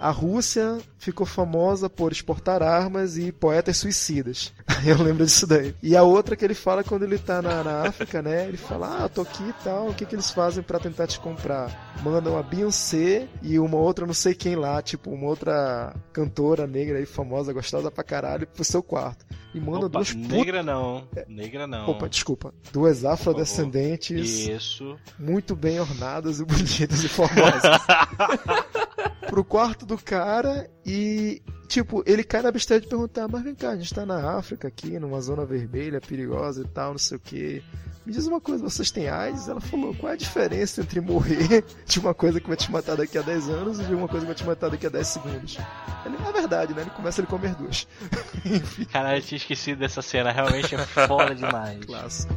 [0.00, 4.50] A Rússia ficou famosa por exportar armas e poetas suicidas.
[4.86, 5.74] Eu lembro disso daí.
[5.82, 8.48] E a outra que ele fala quando ele tá na, na África, né?
[8.48, 11.20] Ele fala, ah, tô aqui e tal, o que que eles fazem pra tentar te
[11.20, 11.92] comprar?
[12.02, 16.96] Mandam a Beyoncé e uma outra não sei quem lá, tipo, uma outra cantora negra
[16.96, 19.26] aí, famosa, gostosa pra caralho, pro seu quarto.
[19.54, 20.30] E mandam Opa, duas putas...
[20.30, 21.06] negra não.
[21.28, 21.90] Negra não.
[21.90, 22.54] Opa, desculpa.
[22.72, 24.98] Duas afrodescendentes Isso.
[25.18, 27.62] muito bem ornadas e bonitas e formosas.
[29.32, 33.70] pro quarto do cara e, tipo, ele cai na besteira de perguntar: Mas vem cá,
[33.70, 37.20] a gente tá na África aqui, numa zona vermelha, perigosa e tal, não sei o
[37.20, 37.62] que.
[38.04, 39.48] Me diz uma coisa, vocês têm AIDS?
[39.48, 42.96] Ela falou: Qual é a diferença entre morrer de uma coisa que vai te matar
[42.96, 45.06] daqui a 10 anos e de uma coisa que vai te matar daqui a 10
[45.06, 45.58] segundos?
[46.04, 46.82] Ele, na verdade, né?
[46.82, 47.86] Ele começa a ele comer duas.
[48.44, 50.32] Enfim, Caralho, eu tinha esquecido dessa cena.
[50.32, 51.78] Realmente é foda demais.
[51.86, 52.34] clássico.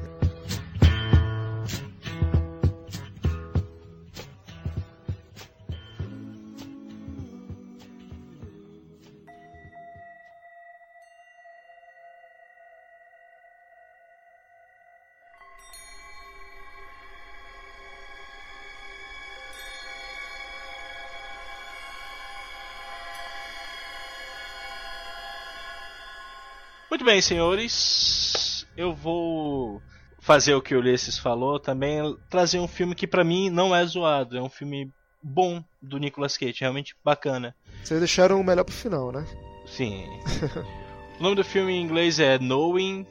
[27.05, 28.65] Muito bem, senhores.
[28.75, 29.79] Eu vou
[30.19, 32.01] fazer o que o Ulisses falou também,
[32.31, 34.91] trazer um filme que pra mim não é zoado, é um filme
[35.21, 37.55] bom do Nicolas Cage, realmente bacana.
[37.83, 39.23] Vocês deixaram o melhor pro final, né?
[39.67, 40.03] Sim.
[41.19, 43.05] o nome do filme em inglês é Knowing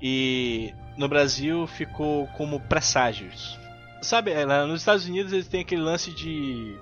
[0.00, 3.58] e no Brasil ficou como Presságios.
[4.00, 6.78] Sabe, é, nos Estados Unidos eles têm aquele lance de.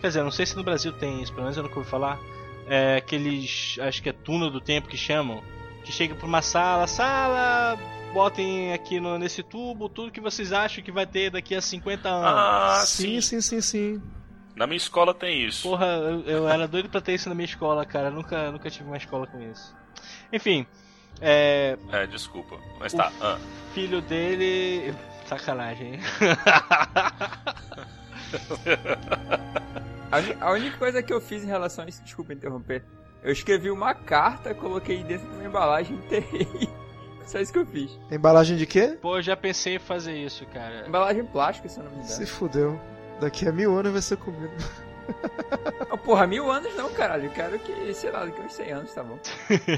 [0.00, 2.20] Quer dizer, não sei se no Brasil tem isso, pelo menos eu nunca ouvi falar.
[2.68, 3.76] É aqueles.
[3.80, 5.42] Acho que é túnel do tempo que chamam.
[5.86, 7.78] Que chega pra uma sala, sala,
[8.12, 12.08] botem aqui no, nesse tubo tudo que vocês acham que vai ter daqui a 50
[12.08, 12.26] anos.
[12.28, 13.40] Ah, sim, sim.
[13.40, 14.02] sim, sim, sim.
[14.56, 15.68] Na minha escola tem isso.
[15.68, 18.08] Porra, eu, eu era doido pra ter isso na minha escola, cara.
[18.08, 19.76] Eu nunca, nunca tive uma escola com isso.
[20.32, 20.66] Enfim,
[21.20, 22.58] é, É, desculpa.
[22.80, 23.12] Mas O- tá.
[23.20, 23.38] ah.
[23.72, 24.92] filho dele.
[25.26, 26.00] Sacanagem, hein?
[30.10, 32.84] A, a única coisa que eu fiz em relação a isso, desculpa interromper,
[33.26, 36.68] eu escrevi uma carta, coloquei dentro de uma embalagem e enterrei.
[37.26, 37.98] Só isso que eu fiz.
[38.08, 38.96] Embalagem de quê?
[39.02, 40.86] Pô, eu já pensei em fazer isso, cara.
[40.86, 42.12] Embalagem plástica, se eu não me engano.
[42.12, 42.80] Se fudeu.
[43.20, 44.54] Daqui a mil anos vai ser comido.
[45.88, 47.26] Oh, porra, mil anos não, caralho.
[47.26, 49.16] Eu quero que, sei lá, daqui a uns 100 anos, tá bom.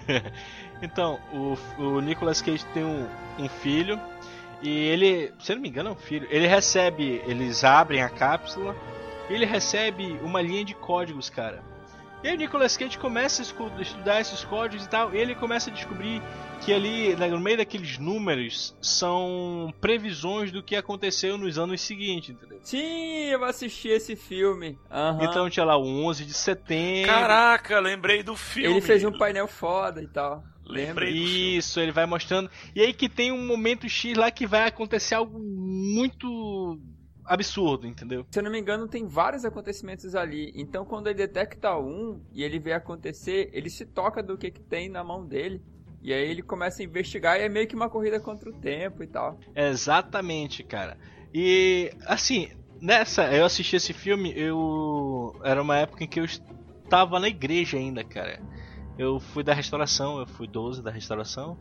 [0.81, 3.07] então, o, o Nicolas Cage tem um,
[3.39, 4.01] um filho.
[4.63, 6.27] E ele, se eu não me engano, é um filho.
[6.31, 8.75] Ele recebe, eles abrem a cápsula.
[9.29, 11.63] E ele recebe uma linha de códigos, cara.
[12.23, 15.15] E aí o Nicolas Cage começa a estudar esses códigos e tal.
[15.15, 16.21] E ele começa a descobrir
[16.61, 22.59] que ali, no meio daqueles números, são previsões do que aconteceu nos anos seguintes, entendeu?
[22.63, 24.77] Sim, eu assisti esse filme.
[24.91, 25.25] Aham.
[25.25, 27.13] Então tinha lá o 11 de setembro.
[27.13, 28.77] Caraca, lembrei do filme.
[28.77, 30.43] Ele fez um painel foda e tal.
[30.67, 30.87] Lembrei.
[30.87, 31.07] Lembra?
[31.07, 31.57] do filme.
[31.57, 32.51] Isso, ele vai mostrando.
[32.75, 36.79] E aí que tem um momento X lá que vai acontecer algo muito
[37.29, 38.27] absurdo, entendeu?
[38.31, 40.53] Se eu não me engano, tem vários acontecimentos ali.
[40.55, 44.63] Então, quando ele detecta um e ele vê acontecer, ele se toca do que, que
[44.63, 45.63] tem na mão dele.
[46.03, 49.03] E aí ele começa a investigar e é meio que uma corrida contra o tempo
[49.03, 49.39] e tal.
[49.55, 50.97] Exatamente, cara.
[51.35, 52.49] E assim,
[52.81, 57.77] nessa, eu assisti esse filme, eu era uma época em que eu estava na igreja
[57.77, 58.41] ainda, cara.
[58.97, 61.59] Eu fui da restauração, eu fui 12 da restauração.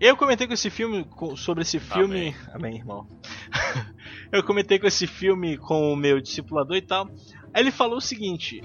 [0.00, 3.06] Eu comentei com esse filme com- sobre esse filme, amém, irmão.
[4.32, 7.06] eu comentei com esse filme com o meu discipulador e tal.
[7.52, 8.62] Aí ele falou o seguinte: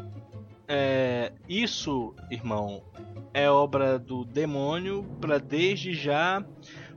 [0.67, 2.83] é, isso, irmão,
[3.33, 6.43] é obra do demônio para desde já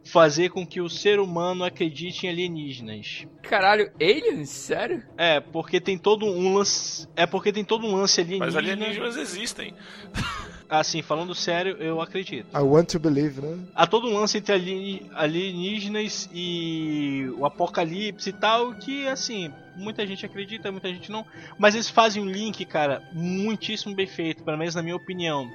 [0.05, 3.26] fazer com que o ser humano acredite em alienígenas.
[3.43, 4.49] Caralho, aliens?
[4.49, 5.03] Sério?
[5.18, 8.47] É, porque tem todo um lance, é porque tem todo um lance alienígena.
[8.47, 9.74] Mas alienígenas existem.
[10.68, 12.46] assim, falando sério, eu acredito.
[12.56, 13.58] I want to believe, né?
[13.74, 20.06] Há todo um lance entre alien- alienígenas e o apocalipse e tal, que assim, muita
[20.06, 21.24] gente acredita, muita gente não.
[21.58, 25.50] Mas eles fazem um link, cara, muitíssimo bem feito, pelo menos na minha opinião.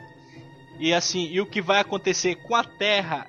[0.80, 3.28] E assim, e o que vai acontecer com a Terra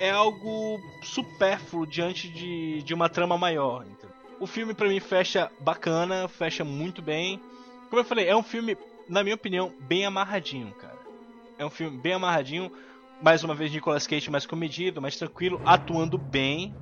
[0.00, 3.82] é algo supérfluo diante de, de uma trama maior.
[3.82, 4.14] entendeu?
[4.38, 7.40] O filme pra mim fecha bacana, fecha muito bem.
[7.88, 8.76] Como eu falei, é um filme,
[9.08, 10.87] na minha opinião, bem amarradinho, cara.
[11.58, 12.70] É um filme bem amarradinho.
[13.20, 16.74] Mais uma vez, Nicolas Cage mais comedido, mais tranquilo, atuando bem.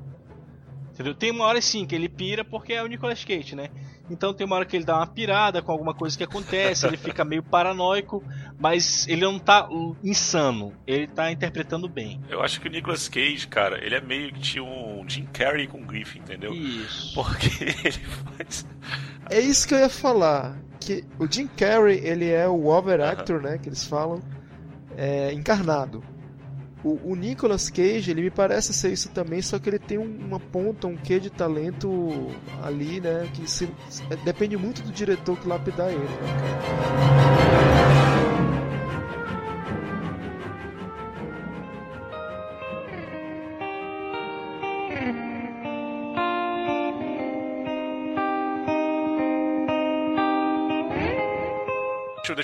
[0.92, 1.14] Entendeu?
[1.14, 3.70] Tem uma hora sim que ele pira porque é o Nicolas Cage, né?
[4.08, 6.96] Então tem uma hora que ele dá uma pirada com alguma coisa que acontece, ele
[6.96, 8.24] fica meio paranoico,
[8.58, 12.20] mas ele não tá uh, insano, ele tá interpretando bem.
[12.30, 15.84] Eu acho que o Nicolas Cage, cara, ele é meio que um Jim Carrey com
[15.84, 16.54] grife, entendeu?
[16.54, 17.14] Isso.
[17.14, 17.98] Porque ele
[18.36, 18.66] faz.
[19.28, 20.56] É isso que eu ia falar.
[20.80, 23.58] Que o Jim Carrey, ele é o over actor, né?
[23.58, 24.22] Que eles falam.
[24.96, 26.02] É, encarnado.
[26.84, 30.18] O, o Nicolas Cage, ele me parece ser isso também, só que ele tem um-
[30.26, 32.30] uma ponta, um quê de talento
[32.62, 33.28] ali, né?
[33.34, 33.68] Que se-
[34.10, 35.98] é, depende muito do diretor que lapidar ele.
[36.04, 37.85] né,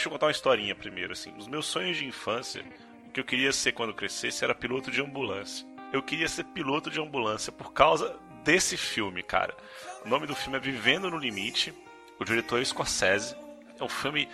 [0.02, 1.32] Deixa eu, contar uma historinha primeiro, assim.
[1.38, 2.64] Os meus sonhos de infância,
[3.06, 5.64] o que eu queria ser quando crescesse era piloto de ambulância.
[5.92, 9.56] Eu queria ser piloto de ambulância por causa desse filme, cara.
[10.04, 11.72] O nome do filme é Vivendo no Limite.
[12.18, 13.36] O diretor é Scorsese.
[13.78, 14.28] É um filme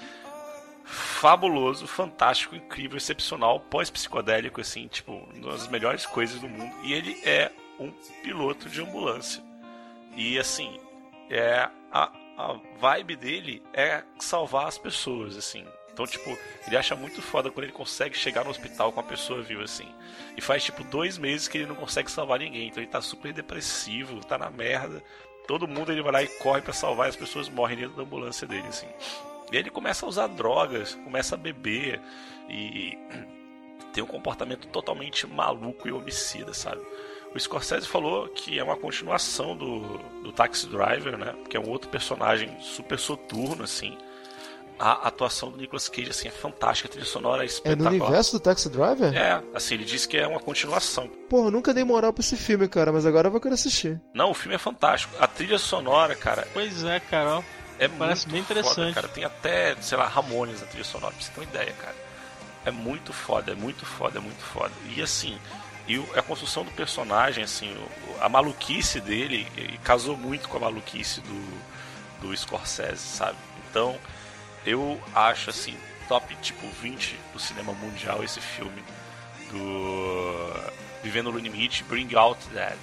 [0.86, 6.74] fabuloso, fantástico, incrível, excepcional, pós-psicodélico, assim, tipo, uma das melhores coisas do mundo.
[6.82, 7.90] E ele é um
[8.22, 9.44] piloto de ambulância.
[10.16, 10.80] E assim,
[11.28, 15.66] é a, a vibe dele é salvar as pessoas, assim.
[15.92, 19.42] Então, tipo, ele acha muito foda quando ele consegue chegar no hospital com a pessoa
[19.42, 19.92] viva, assim.
[20.36, 22.68] E faz, tipo, dois meses que ele não consegue salvar ninguém.
[22.68, 25.02] Então ele tá super depressivo, tá na merda.
[25.48, 28.04] Todo mundo ele vai lá e corre pra salvar e as pessoas morrem dentro da
[28.04, 28.86] ambulância dele, assim.
[29.50, 32.00] E aí ele começa a usar drogas, começa a beber
[32.48, 32.96] e
[33.92, 36.82] tem um comportamento totalmente maluco e homicida, sabe?
[37.34, 41.34] O Scorsese falou que é uma continuação do, do Taxi Driver, né?
[41.48, 43.96] Que é um outro personagem super soturno, assim.
[44.80, 46.88] A atuação do Nicolas Cage, assim, é fantástica.
[46.88, 47.90] A trilha sonora é É no espetacular.
[47.92, 49.12] universo do Taxi Driver?
[49.16, 51.08] É, assim, ele disse que é uma continuação.
[51.28, 54.00] Porra, nunca dei moral pra esse filme, cara, mas agora eu vou querer assistir.
[54.14, 55.12] Não, o filme é fantástico.
[55.18, 57.44] A trilha sonora, cara, Pois é, Carol.
[57.78, 58.94] é Parece muito bem foda, interessante.
[58.94, 59.08] cara.
[59.08, 61.96] Tem até, sei lá, Ramones na trilha sonora, pra você ter uma ideia, cara.
[62.64, 64.72] É muito foda, é muito foda, é muito foda.
[64.96, 65.36] E assim,
[65.88, 67.74] e a construção do personagem, assim,
[68.20, 69.46] a maluquice dele
[69.82, 71.60] casou muito com a maluquice do,
[72.20, 73.38] do Scorsese, sabe?
[73.70, 73.98] Então,
[74.66, 75.74] eu acho assim,
[76.06, 78.84] top tipo 20 do cinema mundial esse filme
[79.50, 80.70] do
[81.02, 82.78] Vivendo no Limite, Bring Out That.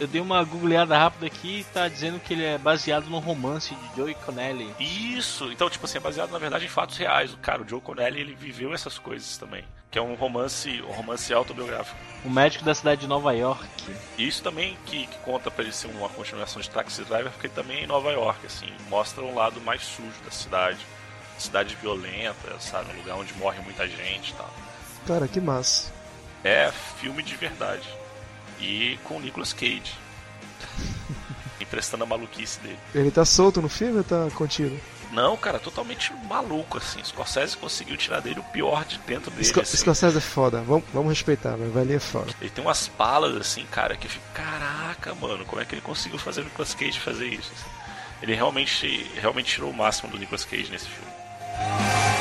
[0.00, 3.74] Eu dei uma googleada rápida aqui e tá dizendo que ele é baseado no romance
[3.74, 4.72] de Joey Connelly.
[4.78, 7.34] Isso, então, tipo assim, é baseado na verdade em fatos reais.
[7.34, 9.64] O cara, o Joe Connelly, ele viveu essas coisas também.
[9.90, 11.96] Que é um romance, um romance autobiográfico.
[12.24, 13.66] O médico da cidade de Nova York.
[14.16, 17.48] E isso também que, que conta pra ele ser uma continuação de Taxi Driver, porque
[17.48, 20.78] ele também é em Nova York, assim, mostra um lado mais sujo da cidade.
[21.38, 22.92] Cidade violenta, sabe?
[22.92, 24.50] Um lugar onde morre muita gente e tal.
[25.06, 25.90] Cara, que massa.
[26.44, 26.70] É
[27.00, 27.88] filme de verdade.
[28.60, 29.94] E com o Nicolas Cage.
[31.60, 32.78] Emprestando a maluquice dele.
[32.94, 34.78] Ele tá solto no filme ou tá contido?
[35.12, 37.02] Não, cara, totalmente maluco, assim.
[37.02, 39.44] Scorsese conseguiu tirar dele o pior de dentro dele.
[39.44, 39.76] Sco assim.
[39.76, 42.32] Scorsese é foda, vamos, vamos respeitar, mas vai ali é foda.
[42.40, 45.82] Ele tem umas palas, assim, cara, que eu fico, caraca, mano, como é que ele
[45.82, 47.50] conseguiu fazer o Nicolas Cage fazer isso?
[47.56, 47.70] assim?
[48.22, 52.17] Ele realmente, realmente tirou o máximo do Nicolas Cage nesse filme.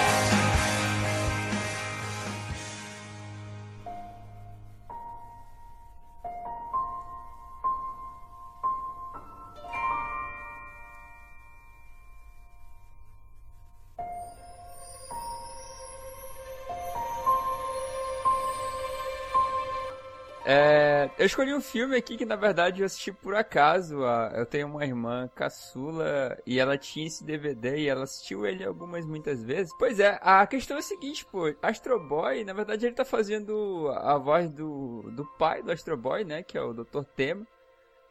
[21.28, 24.00] Escolhi um filme aqui que na verdade eu assisti por acaso.
[24.36, 29.06] Eu tenho uma irmã caçula e ela tinha esse DVD e ela assistiu ele algumas
[29.06, 29.72] muitas vezes.
[29.78, 33.90] Pois é, a questão é a seguinte, pô, Astro Boy, na verdade ele tá fazendo
[33.96, 37.04] a voz do, do pai do Astro Boy, né, que é o Dr.
[37.16, 37.46] Tema.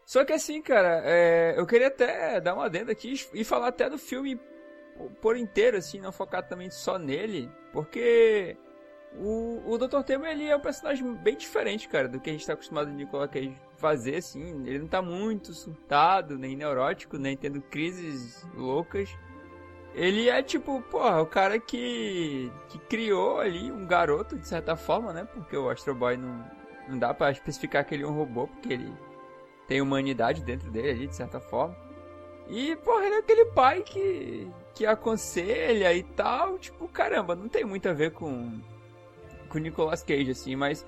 [0.05, 3.91] Só que assim, cara, é, eu queria até dar uma adenda aqui e falar até
[3.91, 4.41] do filme
[5.21, 8.57] por inteiro, assim, não focar também só nele, porque
[9.15, 10.03] o, o Dr.
[10.03, 13.31] Tema, ele é um personagem bem diferente, cara, do que a gente tá acostumado Nicolas
[13.31, 14.67] Cage fazer, assim.
[14.67, 19.17] Ele não tá muito surtado, nem neurótico, nem tendo crises loucas.
[19.95, 25.13] ele é tipo, porra, o cara que, que criou ali um garoto, de certa forma,
[25.13, 25.25] né?
[25.25, 26.45] Porque o Astro Boy não,
[26.89, 28.93] não dá pra especificar que ele é um robô, porque ele
[29.67, 31.77] tem humanidade dentro dele ali, de certa forma.
[32.49, 36.59] E, porra, ele é aquele pai que, que aconselha e tal.
[36.59, 38.61] Tipo, caramba, não tem muito a ver com,
[39.47, 40.85] com o Nicolas Cage, assim, mas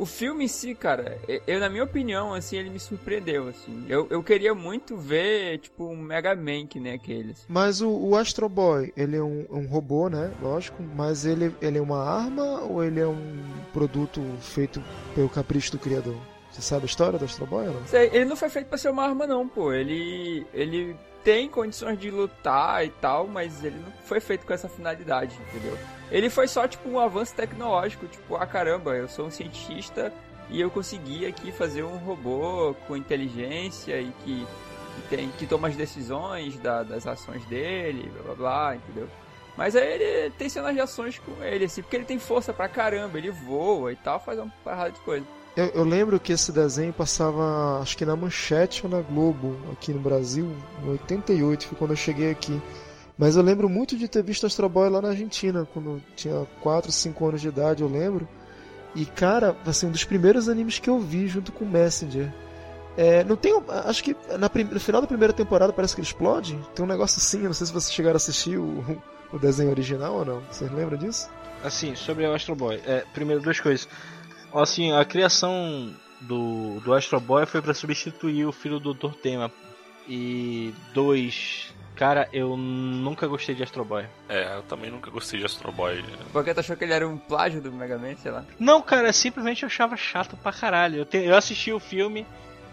[0.00, 3.84] o filme em si, cara, eu, na minha opinião, assim, ele me surpreendeu, assim.
[3.86, 7.32] Eu, eu queria muito ver, tipo, um Mega Man que nem aquele.
[7.32, 7.44] Assim.
[7.46, 10.32] Mas o, o Astro Boy, ele é um, um, robô, né?
[10.40, 10.82] Lógico.
[10.96, 13.44] Mas ele, ele é uma arma ou ele é um
[13.74, 14.82] produto feito
[15.14, 16.16] pelo capricho do criador?
[16.50, 17.86] Você sabe a história do Astro Boy não?
[17.86, 19.70] Sei, ele não foi feito pra ser uma arma, não, pô.
[19.70, 20.46] Ele.
[20.54, 25.38] Ele tem condições de lutar e tal, mas ele não foi feito com essa finalidade,
[25.48, 25.76] entendeu?
[26.10, 30.12] Ele foi só tipo um avanço tecnológico, tipo, ah caramba, eu sou um cientista
[30.48, 34.46] e eu consegui aqui fazer um robô com inteligência e que,
[34.96, 39.08] que tem que toma as decisões da, das ações dele, blá blá blá, entendeu?
[39.56, 42.68] Mas aí ele tem cenas de ações com ele, assim, porque ele tem força pra
[42.68, 45.26] caramba, ele voa e tal, faz uma parada de coisa.
[45.56, 49.92] Eu, eu, lembro que esse desenho passava, acho que na Manchete ou na Globo, aqui
[49.92, 50.46] no Brasil,
[50.84, 52.60] em 88, foi quando eu cheguei aqui.
[53.18, 56.46] Mas eu lembro muito de ter visto Astro Boy lá na Argentina, quando eu tinha
[56.62, 58.26] 4, 5 anos de idade, eu lembro.
[58.94, 62.32] E cara, assim, um dos primeiros animes que eu vi junto com Messenger.
[62.96, 63.52] É, não tem.
[63.86, 66.58] Acho que na, no final da primeira temporada parece que ele explode.
[66.74, 68.84] Tem um negócio assim, não sei se vocês chegaram a assistir o,
[69.32, 70.40] o desenho original ou não.
[70.50, 71.28] Vocês lembram disso?
[71.62, 72.80] Assim, sobre o Astro Boy.
[72.86, 73.86] É, primeiro, duas coisas.
[74.52, 79.14] Assim, a criação do, do Astro Boy foi para substituir o filho do Dr.
[79.14, 79.50] Tema.
[80.08, 84.06] E dois, cara, eu nunca gostei de Astro Boy.
[84.28, 86.04] É, eu também nunca gostei de Astro Boy.
[86.32, 88.44] Porque tu achou que ele era um plágio do Mega Man, sei lá?
[88.58, 90.98] Não, cara, simplesmente eu achava chato pra caralho.
[90.98, 92.26] Eu, te, eu assisti o filme,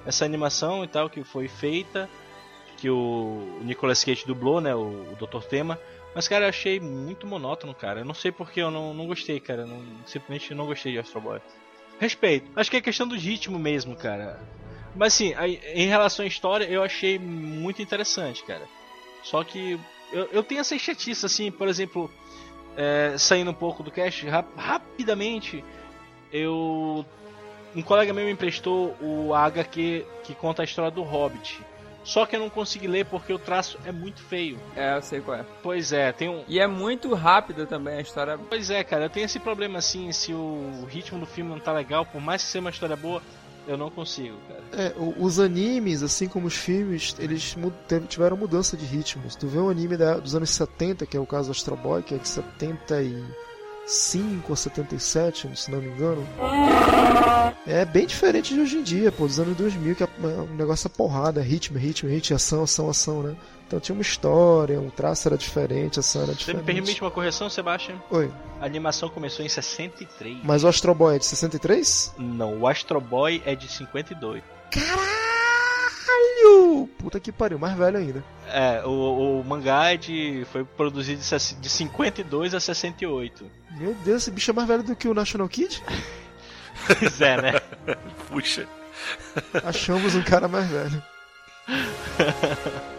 [0.05, 2.09] essa animação e tal que foi feita,
[2.77, 5.43] que o Nicolas Cage dublou, né, o, o Dr.
[5.47, 5.79] Tema.
[6.15, 7.99] Mas, cara, eu achei muito monótono, cara.
[7.99, 9.67] Eu não sei porque eu não, não gostei, cara.
[9.67, 11.39] Não, simplesmente não gostei de Astro Boy.
[11.99, 12.49] Respeito.
[12.55, 14.39] Acho que é questão do ritmo mesmo, cara.
[14.95, 15.33] Mas assim,
[15.73, 18.67] em relação à história, eu achei muito interessante, cara.
[19.23, 19.79] Só que
[20.11, 22.09] eu, eu tenho essa chatice, assim, por exemplo,
[22.75, 25.63] é, saindo um pouco do cast, rap rapidamente,
[26.31, 27.05] eu.
[27.75, 31.59] Um colega meu me emprestou o HQ que conta a história do Hobbit.
[32.07, 34.57] Só que eu não consegui ler porque o traço é muito feio.
[34.77, 35.45] É, eu sei qual é.
[35.61, 36.41] Pois é, tem um.
[36.47, 38.37] E é muito rápido também a história.
[38.37, 41.73] Pois é, cara, eu tenho esse problema assim, se o ritmo do filme não tá
[41.73, 43.21] legal, por mais que seja uma história boa,
[43.67, 44.63] eu não consigo, cara.
[44.71, 47.57] É, os animes, assim como os filmes, eles
[48.07, 49.35] tiveram mudança de ritmos.
[49.35, 52.01] Tu vê um anime da, dos anos 70, que é o caso do Astro Boy,
[52.03, 53.21] que é de 70 e
[53.87, 56.27] 75 ou 77, se não me engano.
[57.65, 60.87] É bem diferente de hoje em dia, pô, dos anos 2000, que é um negócio
[60.87, 63.35] é porrada, ritmo, ritmo, ritmo, ação, ação, ação, né?
[63.65, 66.63] Então tinha uma história, um traço era diferente, a ação era diferente.
[66.65, 67.95] Você me permite uma correção, Sebastian?
[68.11, 68.31] Oi.
[68.59, 70.39] A animação começou em 63.
[70.43, 72.15] Mas o Astro Boy é de 63?
[72.17, 74.43] Não, o Astro Boy é de 52.
[76.17, 76.87] Caralho!
[76.97, 78.23] Puta que pariu, mais velho ainda.
[78.47, 81.21] É, o, o mangá é de, foi produzido
[81.59, 83.49] de 52 a 68.
[83.71, 85.81] Meu Deus, esse bicho é mais velho do que o National Kid?
[86.87, 87.61] pois é, né?
[88.29, 88.67] Puxa.
[89.63, 91.03] Achamos um cara mais velho.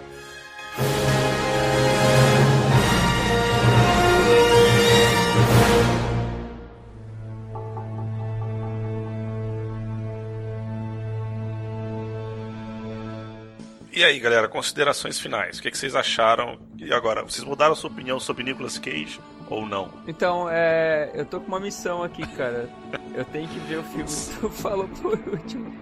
[13.99, 15.59] E aí, galera, considerações finais.
[15.59, 16.57] O que, é que vocês acharam?
[16.79, 19.19] E agora, vocês mudaram sua opinião sobre Nicolas Cage
[19.51, 19.93] ou não?
[20.07, 22.71] Então, é, eu tô com uma missão aqui, cara.
[23.13, 25.77] eu tenho que ver o filme que tu falou por último.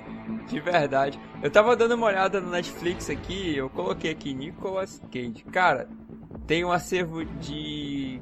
[0.48, 1.20] De verdade.
[1.42, 5.44] Eu tava dando uma olhada no Netflix aqui, eu coloquei aqui Nicolas Cage.
[5.52, 5.86] Cara,
[6.46, 8.18] tem um acervo de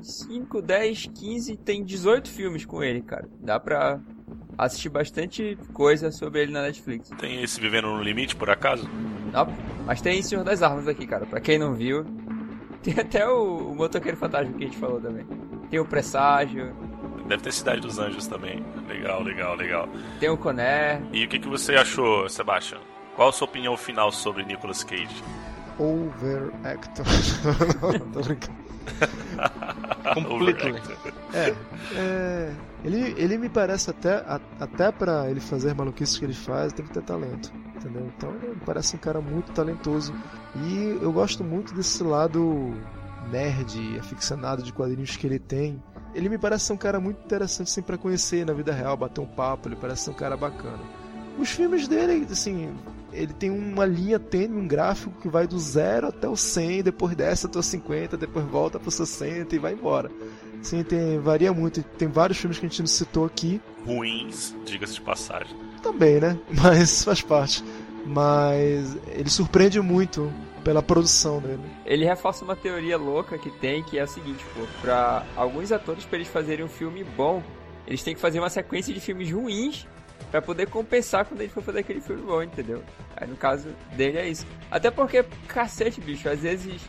[0.00, 3.28] 5, 10, 15, tem 18 filmes com ele, cara.
[3.42, 4.00] Dá pra
[4.56, 7.10] assistir bastante coisa sobre ele na Netflix.
[7.18, 8.88] Tem esse Vivendo no Limite, por acaso?
[9.32, 9.46] Não,
[9.86, 11.26] mas tem Senhor das Armas aqui, cara.
[11.26, 12.04] Pra quem não viu.
[12.84, 15.26] Tem até o, o Motoqueiro Fantasma que a gente falou também.
[15.70, 16.76] Tem o Presságio.
[17.26, 18.62] Deve ter Cidade dos Anjos também.
[18.86, 19.88] Legal, legal, legal.
[20.20, 21.00] Tem o Coné.
[21.10, 22.80] E o que, que você achou, Sebastian?
[23.16, 25.24] Qual a sua opinião final sobre Nicolas Cage?
[25.78, 27.06] Overactor.
[27.98, 28.64] não, tô brincando.
[30.12, 30.80] Completely.
[31.32, 31.54] É,
[31.96, 36.72] é, ele, ele me parece até, a, até para ele fazer maluquices que ele faz,
[36.72, 38.06] tem que ter talento, entendeu?
[38.14, 40.14] Então ele me parece um cara muito talentoso
[40.56, 42.74] e eu gosto muito desse lado
[43.30, 45.82] nerd, aficionado de quadrinhos que ele tem.
[46.14, 49.20] Ele me parece ser um cara muito interessante assim para conhecer na vida real, bater
[49.20, 50.78] um papo, ele parece ser um cara bacana.
[51.38, 52.72] Os filmes dele, assim,
[53.12, 57.14] ele tem uma linha tênue, um gráfico que vai do zero até o 100, depois
[57.14, 60.10] desce até o 50, depois volta pro 60 e vai embora.
[60.62, 61.82] Sim, tem, varia muito.
[61.82, 65.54] Tem vários filmes que a gente não citou aqui Ruins, diga-se de passagem.
[65.82, 66.38] também, né?
[66.50, 67.62] Mas faz parte.
[68.06, 70.32] Mas ele surpreende muito
[70.62, 71.62] pela produção dele.
[71.84, 76.04] Ele reforça uma teoria louca que tem, que é o seguinte, pô, pra alguns atores,
[76.04, 77.42] pra eles fazerem um filme bom,
[77.86, 79.86] eles têm que fazer uma sequência de filmes ruins
[80.30, 82.82] pra poder compensar quando ele for fazer aquele filme bom, entendeu?
[83.16, 84.46] Aí no caso dele é isso.
[84.70, 86.80] Até porque, cacete, bicho, às vezes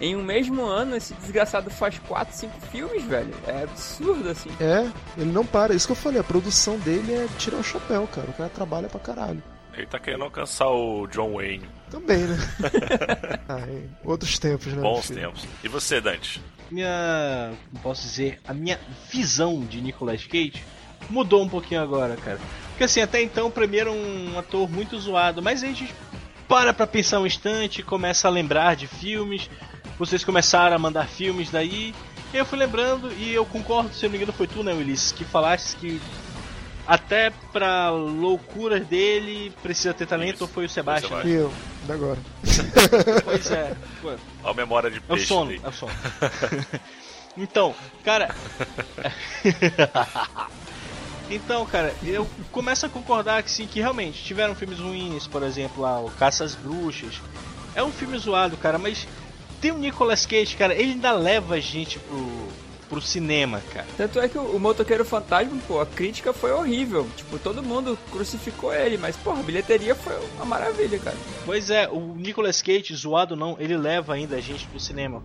[0.00, 3.34] em um mesmo ano esse desgraçado faz 4, 5 filmes, velho.
[3.46, 4.50] É absurdo assim.
[4.58, 5.74] É, ele não para.
[5.74, 8.28] Isso que eu falei, a produção dele é tirar o chapéu, cara.
[8.30, 9.42] O cara trabalha pra caralho.
[9.74, 11.68] Ele tá querendo alcançar o John Wayne.
[11.90, 12.36] Também, né?
[13.48, 13.58] ah.
[14.04, 14.80] Outros tempos, né?
[14.80, 15.46] Bons tempos.
[15.62, 16.42] E você, Dante?
[16.70, 17.52] Minha.
[17.82, 18.40] Posso dizer?
[18.46, 18.80] A minha
[19.10, 20.64] visão de Nicolas Cage
[21.10, 22.38] mudou um pouquinho agora, cara.
[22.80, 25.94] Porque assim, até então, pra mim era um ator muito zoado, mas a gente
[26.48, 29.50] para pra pensar um instante, começa a lembrar de filmes.
[29.98, 31.94] Vocês começaram a mandar filmes daí.
[32.32, 34.72] E eu fui lembrando, e eu concordo, se eu não me engano, foi tu, né,
[34.72, 36.00] Ulisses, que falaste que
[36.86, 41.08] até pra loucuras dele precisa ter talento, Isso, ou foi o foi o Sebastian?
[41.10, 41.30] Sebastian.
[41.30, 41.52] E eu,
[41.86, 42.18] da agora.
[43.24, 43.76] Pois é.
[44.00, 45.60] Pô, Olha a memória de É o peixe sono, dele.
[45.62, 45.92] é o sono.
[47.36, 48.34] então, cara.
[51.30, 55.82] então, cara, eu começo a concordar que sim, que realmente tiveram filmes ruins, por exemplo,
[55.82, 57.20] lá, o Caça às Bruxas.
[57.74, 59.06] É um filme zoado, cara, mas
[59.60, 62.48] tem o Nicolas Cage, cara, ele ainda leva a gente pro,
[62.88, 63.86] pro cinema, cara.
[63.96, 67.08] Tanto é que o, o Motoqueiro Fantasma, pô, a crítica foi horrível.
[67.16, 71.16] Tipo, todo mundo crucificou ele, mas, porra, a bilheteria foi uma maravilha, cara.
[71.46, 75.22] Pois é, o Nicolas Cage, zoado não, ele leva ainda a gente pro cinema.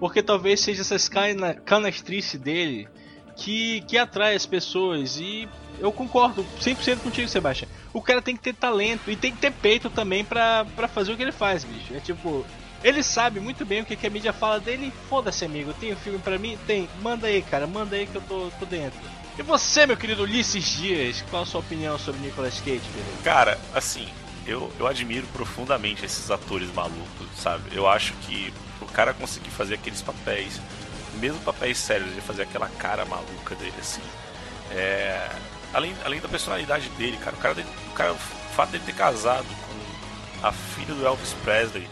[0.00, 2.88] Porque talvez seja essa cana- canastrice dele
[3.36, 5.18] que, que atrai as pessoas.
[5.18, 7.68] E eu concordo 100% contigo, Sebastião.
[7.92, 11.16] O cara tem que ter talento e tem que ter peito também pra, fazer o
[11.16, 11.94] que ele faz, bicho.
[11.94, 12.44] É tipo,
[12.82, 14.92] ele sabe muito bem o que, que a mídia fala dele.
[15.08, 15.72] Foda-se, amigo.
[15.74, 16.58] Tem um filme pra mim?
[16.66, 16.88] Tem.
[17.02, 17.66] Manda aí, cara.
[17.66, 18.98] Manda aí que eu tô, tô dentro.
[19.38, 23.22] E você, meu querido Ulisses Dias, qual a sua opinião sobre Nicolas Cage, beleza?
[23.22, 24.08] Cara, assim,
[24.46, 27.64] eu, eu admiro profundamente esses atores malucos, sabe?
[27.72, 30.58] Eu acho que o cara conseguir fazer aqueles papéis,
[31.16, 34.02] mesmo papéis sérios, ele fazer aquela cara maluca dele, assim.
[34.70, 35.28] É.
[35.72, 38.94] Além, além da personalidade dele, cara, o cara, dele- o cara, o fato dele ter
[38.94, 41.88] casado com a filha do Elvis Presley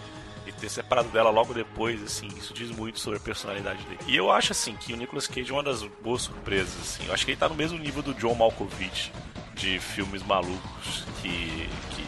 [0.47, 3.99] e ter separado dela logo depois, assim, isso diz muito sobre a personalidade dele.
[4.07, 7.07] E eu acho, assim, que o Nicolas Cage é uma das boas surpresas, assim.
[7.07, 9.13] Eu acho que ele tá no mesmo nível do John Malkovich,
[9.55, 12.07] de filmes malucos que, que,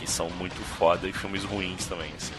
[0.00, 2.32] que são muito foda e filmes ruins também, assim.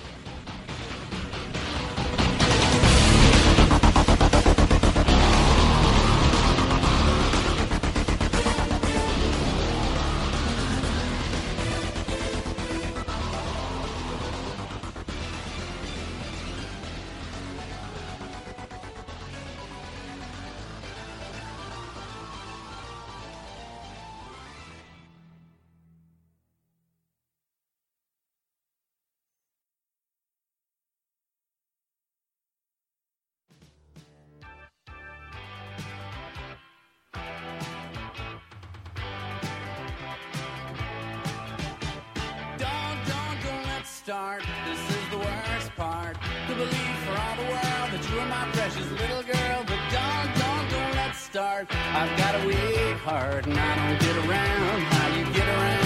[53.03, 55.83] Heart and I don't get around how you get around.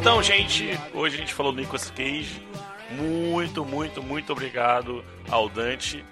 [0.00, 2.42] Então, gente, hoje a gente falou do Nicolas Cage.
[2.92, 6.04] Muito, muito, muito obrigado ao Dante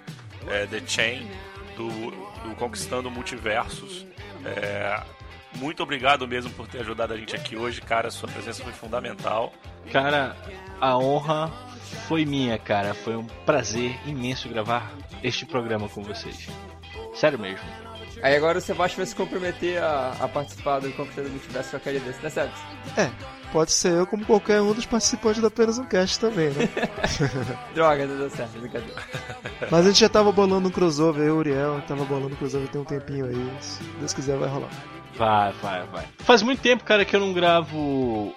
[0.47, 1.27] é, The Chain
[1.75, 4.05] do, do Conquistando Multiversos.
[4.45, 5.01] É,
[5.55, 8.11] muito obrigado mesmo por ter ajudado a gente aqui hoje, cara.
[8.11, 9.51] Sua presença foi fundamental.
[9.91, 10.37] Cara,
[10.79, 11.51] a honra
[12.07, 12.93] foi minha, cara.
[12.93, 14.91] Foi um prazer imenso gravar
[15.23, 16.47] este programa com vocês.
[17.13, 17.67] Sério mesmo.
[18.21, 21.91] Aí agora o Sebastião vai se comprometer a, a participar do Conquistador do Multiverso qualquer
[21.91, 22.59] dia desse, né, Sebas?
[22.97, 23.09] É,
[23.51, 26.69] pode ser eu como qualquer um dos participantes da Apenas um Cast também, né?
[27.73, 29.01] Droga, não deu certo, brincadeira.
[29.71, 32.37] Mas a gente já tava bolando um crossover, eu e o Uriel, tava bolando um
[32.37, 33.51] crossover tem um tempinho aí.
[33.61, 34.69] Se Deus quiser vai rolar.
[35.15, 36.05] Vai, vai, vai.
[36.19, 38.33] Faz muito tempo, cara, que eu não gravo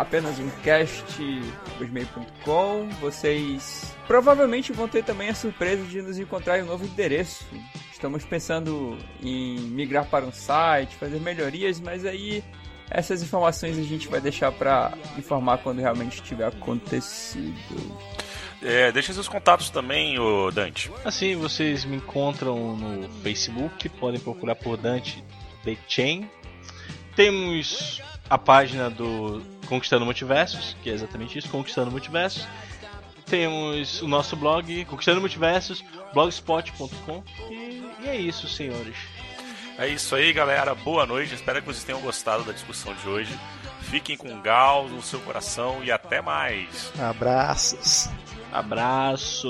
[0.00, 2.88] apenas um cast.gmail.com.
[3.00, 7.46] Vocês provavelmente vão ter também a surpresa de nos encontrar em um novo endereço.
[7.92, 12.42] Estamos pensando em migrar para um site, fazer melhorias, mas aí
[12.90, 17.54] essas informações a gente vai deixar para informar quando realmente tiver acontecido.
[18.62, 20.90] É, deixa seus contatos também, ô Dante.
[21.04, 25.22] Assim, vocês me encontram no Facebook, podem procurar por Dante
[25.62, 26.26] The Chain.
[27.14, 32.46] Temos a página do Conquistando Multiversos, que é exatamente isso, Conquistando Multiversos.
[33.24, 37.22] Temos o nosso blog, Conquistando Multiversos, blogspot.com.
[37.48, 38.96] E, e é isso, senhores.
[39.78, 40.74] É isso aí, galera.
[40.74, 41.36] Boa noite.
[41.36, 43.38] Espero que vocês tenham gostado da discussão de hoje.
[43.82, 46.92] Fiquem com Gal no seu coração e até mais.
[46.98, 48.08] Abraços.
[48.52, 49.48] Abraço.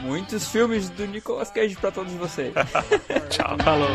[0.00, 2.54] Muitos filmes do Nicolas Cage para todos vocês.
[3.28, 3.56] Tchau.
[3.62, 3.90] Falou.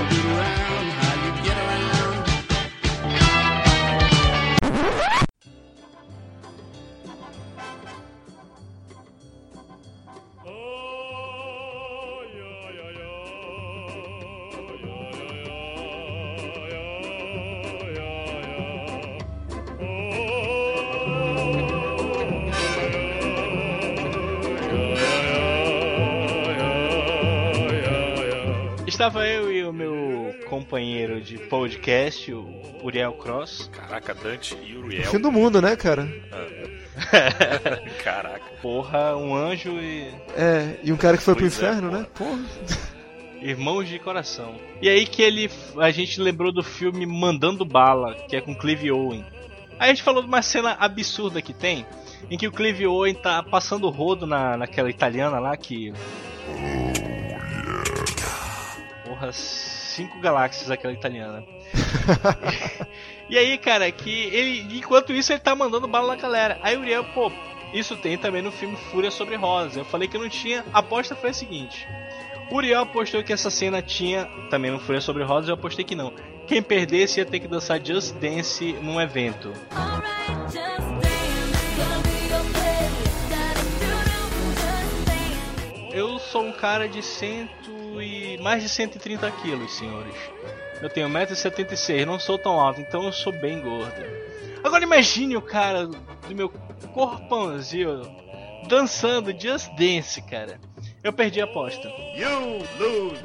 [31.48, 32.46] Podcast, o
[32.84, 33.70] Uriel Cross.
[33.74, 35.10] Caraca, Dante e O Uriel.
[35.12, 36.08] fim do mundo, né, cara?
[38.04, 38.46] Caraca.
[38.62, 41.98] Porra, um anjo e É, e um cara que foi Pois pro é, inferno, pô.
[41.98, 42.08] né?
[42.14, 42.40] Porra.
[43.42, 44.56] irmãos de coração.
[44.82, 48.92] E aí que ele, a gente lembrou do filme Mandando Bala, que é com Clive
[48.92, 49.26] Owen.
[49.80, 51.86] Aí a gente falou de uma cena absurda que tem,
[52.32, 55.94] em que o Clive Owen tá passando o rodo na, naquela italiana lá que.
[59.06, 59.30] Porra,
[59.98, 61.44] cinco galáxias aquela italiana.
[63.28, 64.78] e aí, cara, que ele.
[64.78, 66.60] Enquanto isso, ele tá mandando bala na galera.
[66.62, 67.32] Aí o Uriel, pô,
[67.74, 69.80] isso tem também no filme Fúria sobre Rosa.
[69.80, 70.64] Eu falei que não tinha.
[70.72, 71.88] A aposta foi a seguinte.
[72.52, 76.14] Uriel apostou que essa cena tinha também no Fúria sobre Rosa, eu apostei que não.
[76.46, 79.52] Quem perdesse ia ter que dançar Just Dance num evento.
[79.72, 81.18] Alright, just dance.
[85.92, 90.16] Eu sou um cara de cento e mais de 130 quilos, senhores.
[90.82, 94.06] Eu tenho 1,76m, não sou tão alto, então eu sou bem gordo.
[94.64, 96.50] Agora imagine o cara do meu
[96.94, 98.02] corpãozinho
[98.68, 100.60] dançando Just Dance, cara.
[101.08, 101.88] Eu perdi a aposta.
[102.18, 103.24] You lose.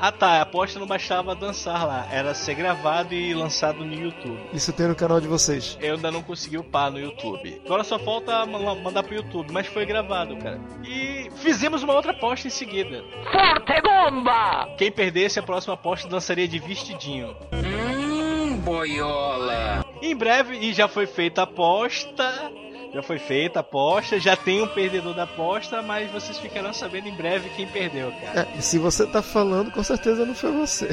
[0.00, 4.40] Ah tá, a aposta não bastava dançar lá, era ser gravado e lançado no YouTube.
[4.54, 5.76] Isso tem no canal de vocês.
[5.82, 7.60] Eu ainda não consegui upar no YouTube.
[7.66, 10.58] Agora só falta ma- mandar pro YouTube, mas foi gravado, cara.
[10.82, 13.04] E fizemos uma outra aposta em seguida.
[13.30, 14.66] Forte bomba!
[14.78, 17.36] Quem perdesse a próxima aposta dançaria de vestidinho.
[17.52, 19.84] Hum, boiola.
[20.00, 22.50] Em breve, e já foi feita a aposta.
[22.96, 27.06] Já foi feita a aposta, já tem um perdedor da aposta, mas vocês ficarão sabendo
[27.06, 28.48] em breve quem perdeu, cara.
[28.54, 30.88] É, e se você tá falando, com certeza não foi você.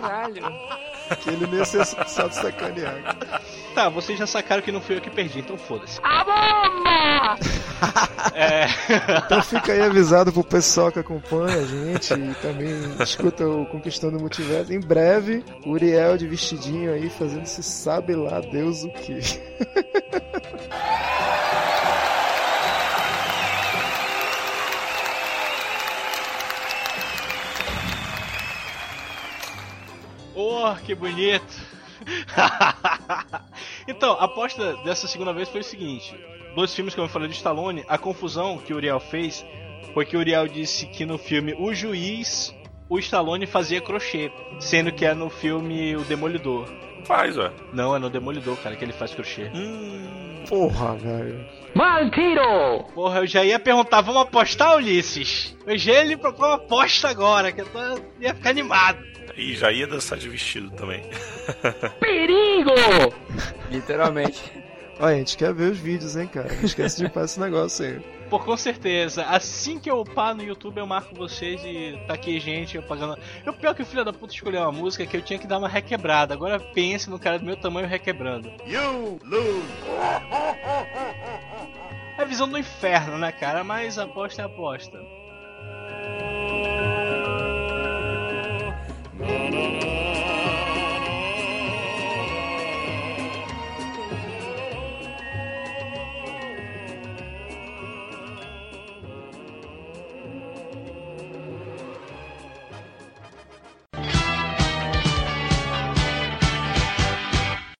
[0.00, 0.44] Caralho.
[1.22, 1.46] que ele
[2.26, 3.18] de sacanear.
[3.74, 5.98] Tá, vocês já sacaram que não fui eu que perdi, então foda-se.
[6.00, 7.36] A bomba!
[8.32, 8.66] é.
[9.26, 12.70] Então fica aí avisado pro pessoal que acompanha a gente e também
[13.02, 14.72] escuta o Conquistando o Multiverso.
[14.72, 19.18] Em breve, o Uriel de vestidinho aí fazendo se sabe lá Deus o que.
[30.36, 31.73] Oh, que bonito!
[33.88, 36.14] então, a aposta dessa segunda vez foi o seguinte:
[36.54, 39.44] dois filmes que eu falei de Stallone, a confusão que o Uriel fez
[39.92, 42.54] foi que o Uriel disse que no filme O Juiz,
[42.88, 46.68] o Stallone fazia crochê, sendo que é no filme O Demolidor.
[47.04, 47.50] Faz, ué.
[47.72, 49.50] Não, é no Demolidor, cara, que ele faz crochê.
[49.54, 50.44] Hum.
[50.48, 51.46] Porra, velho.
[52.94, 55.56] Porra, eu já ia perguntar, vamos apostar, Ulisses?
[55.66, 57.78] Hoje ele propõe uma aposta agora, que eu tô...
[58.20, 59.13] ia ficar animado.
[59.36, 61.02] E já ia dançar de vestido também.
[63.70, 64.40] Literalmente.
[65.00, 66.52] Olha, a gente quer ver os vídeos, hein, cara.
[66.54, 68.00] Não esquece de upar esse negócio aí.
[68.30, 69.24] Pô, com certeza.
[69.24, 73.18] Assim que eu upar no YouTube, eu marco vocês e tá aqui gente eu pagando.
[73.46, 75.46] O pior é que o filho da puta escolheu uma música que eu tinha que
[75.46, 76.32] dar uma requebrada.
[76.32, 78.50] Agora pense no cara do meu tamanho requebrando.
[78.66, 79.66] You lose.
[82.16, 83.64] É a visão do inferno, né, cara?
[83.64, 84.98] Mas aposta é aposta.
[89.26, 89.83] da, da, da.